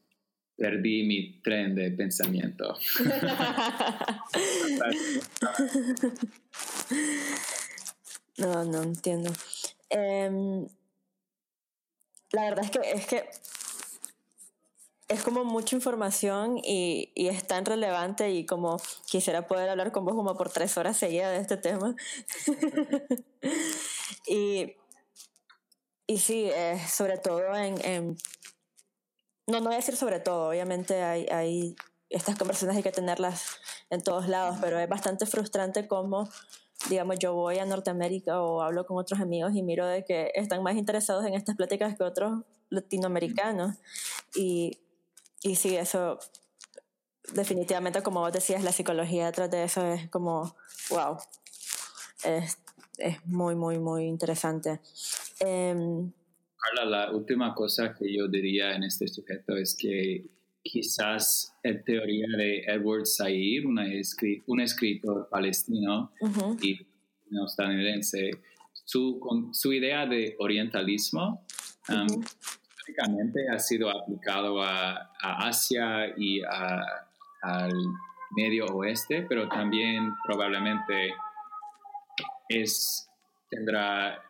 [0.56, 2.78] perdí mi tren de pensamiento.
[8.38, 9.32] no, no entiendo.
[9.88, 10.68] Em,
[12.32, 13.30] la verdad es que es que
[15.08, 20.04] es como mucha información y, y, es tan relevante y como quisiera poder hablar con
[20.04, 21.96] vos como por tres horas seguidas de este tema.
[24.28, 24.76] y
[26.10, 28.18] y sí, eh, sobre todo en,
[29.46, 31.76] No, no voy a decir sobre todo, obviamente hay, hay...
[32.08, 33.60] Estas conversaciones hay que tenerlas
[33.90, 36.28] en todos lados, pero es bastante frustrante como,
[36.88, 40.62] digamos, yo voy a Norteamérica o hablo con otros amigos y miro de que están
[40.62, 43.76] más interesados en estas pláticas que otros latinoamericanos.
[44.34, 44.78] Y,
[45.42, 46.18] y sí, eso
[47.34, 50.56] definitivamente, como vos decías, la psicología detrás de eso es como,
[50.90, 51.16] wow,
[52.24, 52.58] es,
[52.98, 54.80] es muy, muy, muy interesante.
[55.40, 56.12] Em,
[56.56, 60.26] Carla, la última cosa que yo diría en este sujeto es que
[60.62, 63.84] quizás en teoría de Edward Said, una
[64.46, 66.12] un escritor palestino
[66.60, 66.78] y
[67.46, 68.30] estadounidense,
[68.84, 69.20] su,
[69.52, 71.46] su idea de orientalismo
[71.88, 72.22] um,
[73.52, 76.42] ha sido aplicado a, Asia y
[77.42, 77.72] al
[78.32, 81.14] Medio Oeste, pero también probablemente
[82.48, 83.08] es,
[83.48, 84.22] tendrá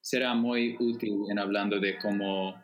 [0.00, 2.62] será muy útil en hablando de cómo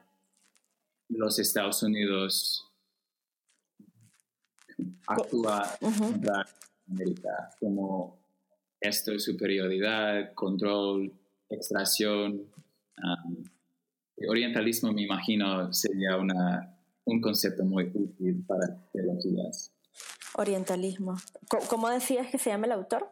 [1.10, 2.66] los Estados Unidos
[5.06, 6.22] actúa en
[6.88, 8.18] América, como
[8.80, 11.12] esto, superioridad, control,
[11.48, 12.46] extracción.
[14.28, 19.72] orientalismo, me imagino, sería una, un concepto muy útil para teologías.
[20.34, 21.16] Orientalismo.
[21.68, 23.10] ¿Cómo decías que se llama el autor?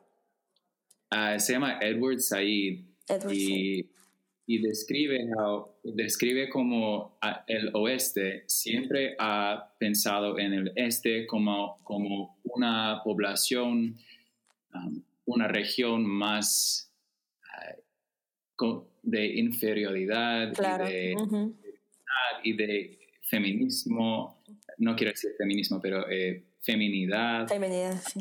[1.11, 2.85] Ah, se llama Edward Said.
[3.31, 3.91] y,
[4.51, 5.29] y describe,
[5.85, 13.99] describe como el oeste siempre ha pensado en el este como, como una población,
[14.73, 16.91] um, una región más
[18.59, 21.17] uh, de inferioridad y, de,
[22.43, 24.43] y de feminismo,
[24.79, 27.47] no quiero decir feminismo, pero eh, feminidad.
[27.49, 28.21] Feminidad, sí.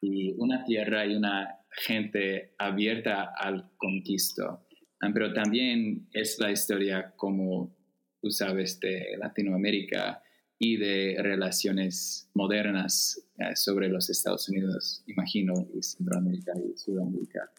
[0.00, 4.65] Y una tierra y una gente abierta al conquisto.
[5.00, 7.74] Ah, pero también es la historia, como
[8.20, 10.22] tú sabes, de Latinoamérica
[10.58, 17.50] y de relaciones modernas eh, sobre los Estados Unidos, imagino, y Centroamérica y Sudamérica.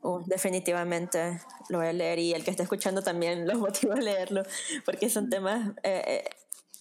[0.00, 4.00] Oh, definitivamente lo voy a leer y el que está escuchando también lo motivo a
[4.00, 4.42] leerlo,
[4.84, 6.24] porque son temas, eh, eh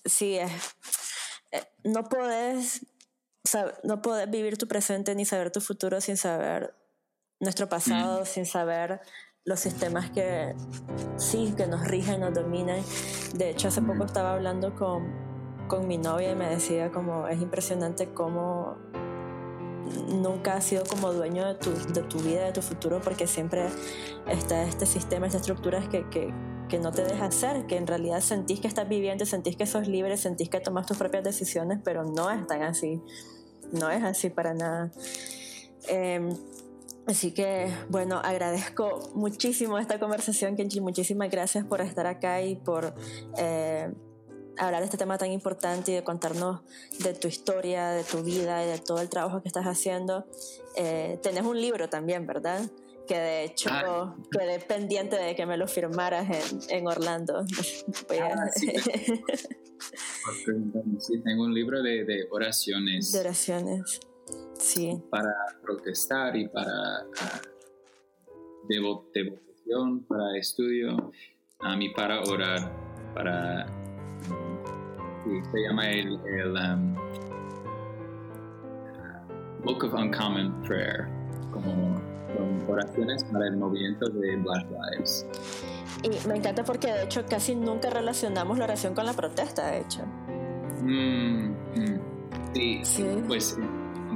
[0.05, 0.49] sí, eh,
[1.83, 2.85] no puedes
[3.83, 6.73] no puedes vivir tu presente ni saber tu futuro sin saber
[7.39, 9.01] nuestro pasado, sin saber
[9.45, 10.55] los sistemas que
[11.17, 12.81] sí, que nos rigen, nos dominan.
[13.35, 15.11] De hecho, hace poco estaba hablando con,
[15.67, 18.77] con mi novia y me decía como es impresionante cómo
[20.15, 23.67] nunca has sido como dueño de tu, de tu vida, de tu futuro, porque siempre
[24.27, 26.33] está este sistema, esta estructura que, que,
[26.69, 29.89] que no te deja hacer, que en realidad sentís que estás viviendo, sentís que sos
[29.89, 33.01] libre, sentís que tomas tus propias decisiones, pero no es tan así,
[33.73, 34.89] no es así para nada.
[35.89, 36.29] Eh,
[37.05, 40.79] Así que, bueno, agradezco muchísimo esta conversación, Kenji.
[40.79, 42.95] Muchísimas gracias por estar acá y por
[43.37, 43.91] eh,
[44.57, 46.61] hablar de este tema tan importante y de contarnos
[47.03, 50.25] de tu historia, de tu vida y de todo el trabajo que estás haciendo.
[50.77, 52.61] Eh, tenés un libro también, ¿verdad?
[53.05, 54.15] Que de hecho ah.
[54.31, 57.45] quedé pendiente de que me lo firmaras en, en Orlando.
[58.21, 58.67] Ah, sí.
[60.99, 61.21] sí.
[61.23, 63.11] tengo un libro de, de oraciones.
[63.11, 63.99] De oraciones
[65.09, 71.11] para protestar y para uh, devoción, para estudio,
[71.59, 72.71] a mí para orar,
[73.13, 73.65] para
[75.51, 76.95] se llama el, um,
[79.63, 81.07] Book of Uncommon Prayer,
[81.51, 82.01] como
[82.67, 85.25] oraciones para el movimiento de Black Lives.
[86.03, 89.81] Y me encanta porque de hecho casi nunca relacionamos la oración con la protesta, de
[89.81, 90.01] hecho.
[90.81, 92.01] Mm, mm.
[92.53, 93.57] sí, sí, pues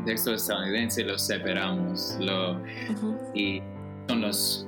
[0.08, 2.62] contexto estadounidense lo separamos lo,
[3.34, 3.62] y
[4.08, 4.66] son los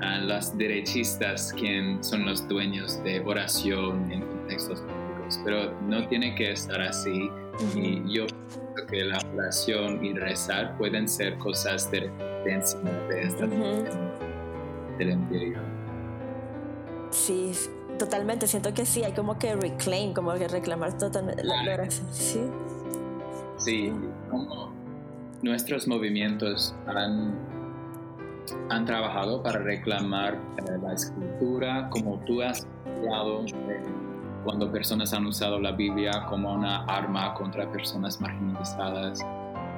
[0.00, 6.34] uh, las derechistas quienes son los dueños de oración en contextos públicos, pero no tiene
[6.34, 7.30] que estar así.
[7.74, 8.26] Y yo
[8.74, 12.78] creo que la oración y rezar pueden ser cosas de referencia
[13.08, 13.46] de esta
[14.98, 15.62] del interior.
[17.10, 17.52] Sí,
[17.98, 18.46] totalmente.
[18.46, 22.06] Siento que sí, hay como que reclaim, como que reclamar totalmente la, oración.
[22.12, 22.42] Sí.
[23.56, 23.90] Sí,
[24.30, 24.73] como
[25.44, 27.34] nuestros movimientos han,
[28.70, 33.82] han trabajado para reclamar eh, la escritura, como tú has hablado, eh,
[34.42, 39.20] cuando personas han usado la Biblia como una arma contra personas marginalizadas.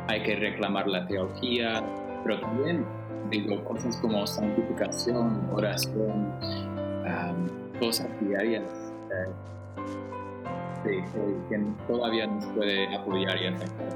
[0.09, 1.83] Hay que reclamar la teología,
[2.23, 2.87] pero también
[3.31, 6.33] digo cosas como santificación, oración,
[7.81, 8.93] cosas diarias.
[10.87, 11.05] Eh,
[11.49, 13.89] que, todavía nos puede apoyar y afectar.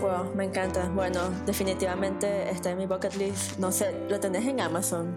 [0.00, 0.88] Wow, me encanta.
[0.88, 3.58] Bueno, definitivamente está en mi bucket list.
[3.58, 5.14] No sé, ¿lo tenés en Amazon?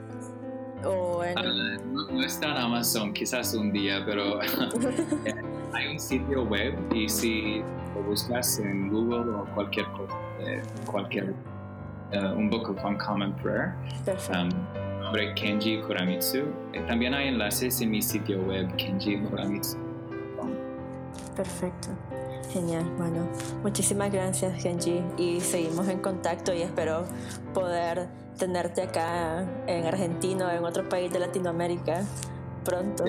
[0.85, 1.37] O en...
[1.37, 4.39] Ah, no, está en Amazon, quizás un día, pero
[5.73, 7.63] hay un sitio web y si
[7.95, 10.15] lo buscas en Google o cualquier cosa,
[10.85, 11.33] cualquier,
[12.13, 13.73] uh, un book of uncommon prayer,
[14.35, 14.49] um,
[15.01, 16.39] nombre Kenji Kuramitsu.
[16.73, 19.77] Eh, también hay enlaces en mi sitio web, Kenji Kuramitsu.
[21.35, 21.89] Perfecto.
[22.53, 23.27] Genial, bueno,
[23.63, 27.03] muchísimas gracias Genji y seguimos en contacto y espero
[27.51, 32.03] poder tenerte acá en Argentina o en otro país de Latinoamérica
[32.63, 33.05] pronto.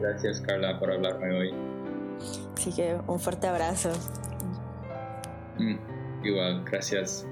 [0.00, 1.54] Gracias Carla por hablarme hoy.
[2.56, 3.90] Así que un fuerte abrazo.
[5.60, 5.76] Mm,
[6.26, 7.24] igual, gracias.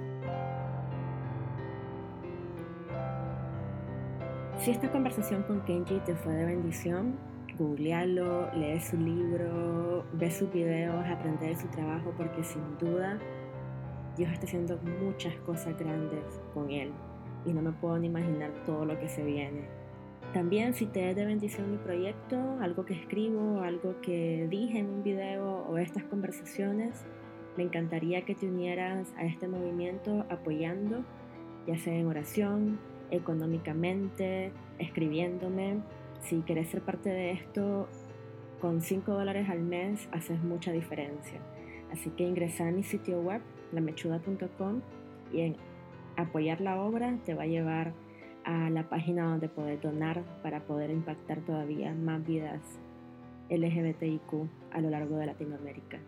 [4.60, 7.18] Si esta conversación con Kenji te fue de bendición,
[7.58, 13.18] googlearlo, leer su libro, ver sus videos, aprender de su trabajo, porque sin duda
[14.16, 16.92] Dios está haciendo muchas cosas grandes con él
[17.44, 19.66] y no me puedo ni imaginar todo lo que se viene.
[20.32, 24.86] también si te es de bendición mi proyecto, algo que escribo, algo que dije en
[24.86, 27.04] un video o estas conversaciones,
[27.56, 31.04] me encantaría que te unieras a este movimiento apoyando,
[31.66, 32.78] ya sea en oración,
[33.10, 35.82] económicamente, escribiéndome.
[36.22, 37.88] Si quieres ser parte de esto,
[38.60, 41.40] con 5 dólares al mes haces mucha diferencia.
[41.92, 43.42] Así que ingresa a mi sitio web,
[43.72, 44.80] lamechuda.com,
[45.32, 45.56] y en
[46.16, 47.92] apoyar la obra te va a llevar
[48.44, 52.60] a la página donde poder donar para poder impactar todavía más vidas
[53.50, 55.98] LGBTIQ a lo largo de Latinoamérica.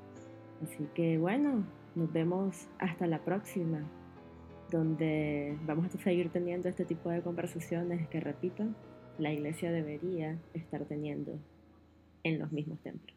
[0.62, 3.82] Así que bueno, nos vemos hasta la próxima,
[4.70, 8.64] donde vamos a seguir teniendo este tipo de conversaciones que, repito,
[9.18, 11.38] la iglesia debería estar teniendo
[12.22, 13.16] en los mismos templos.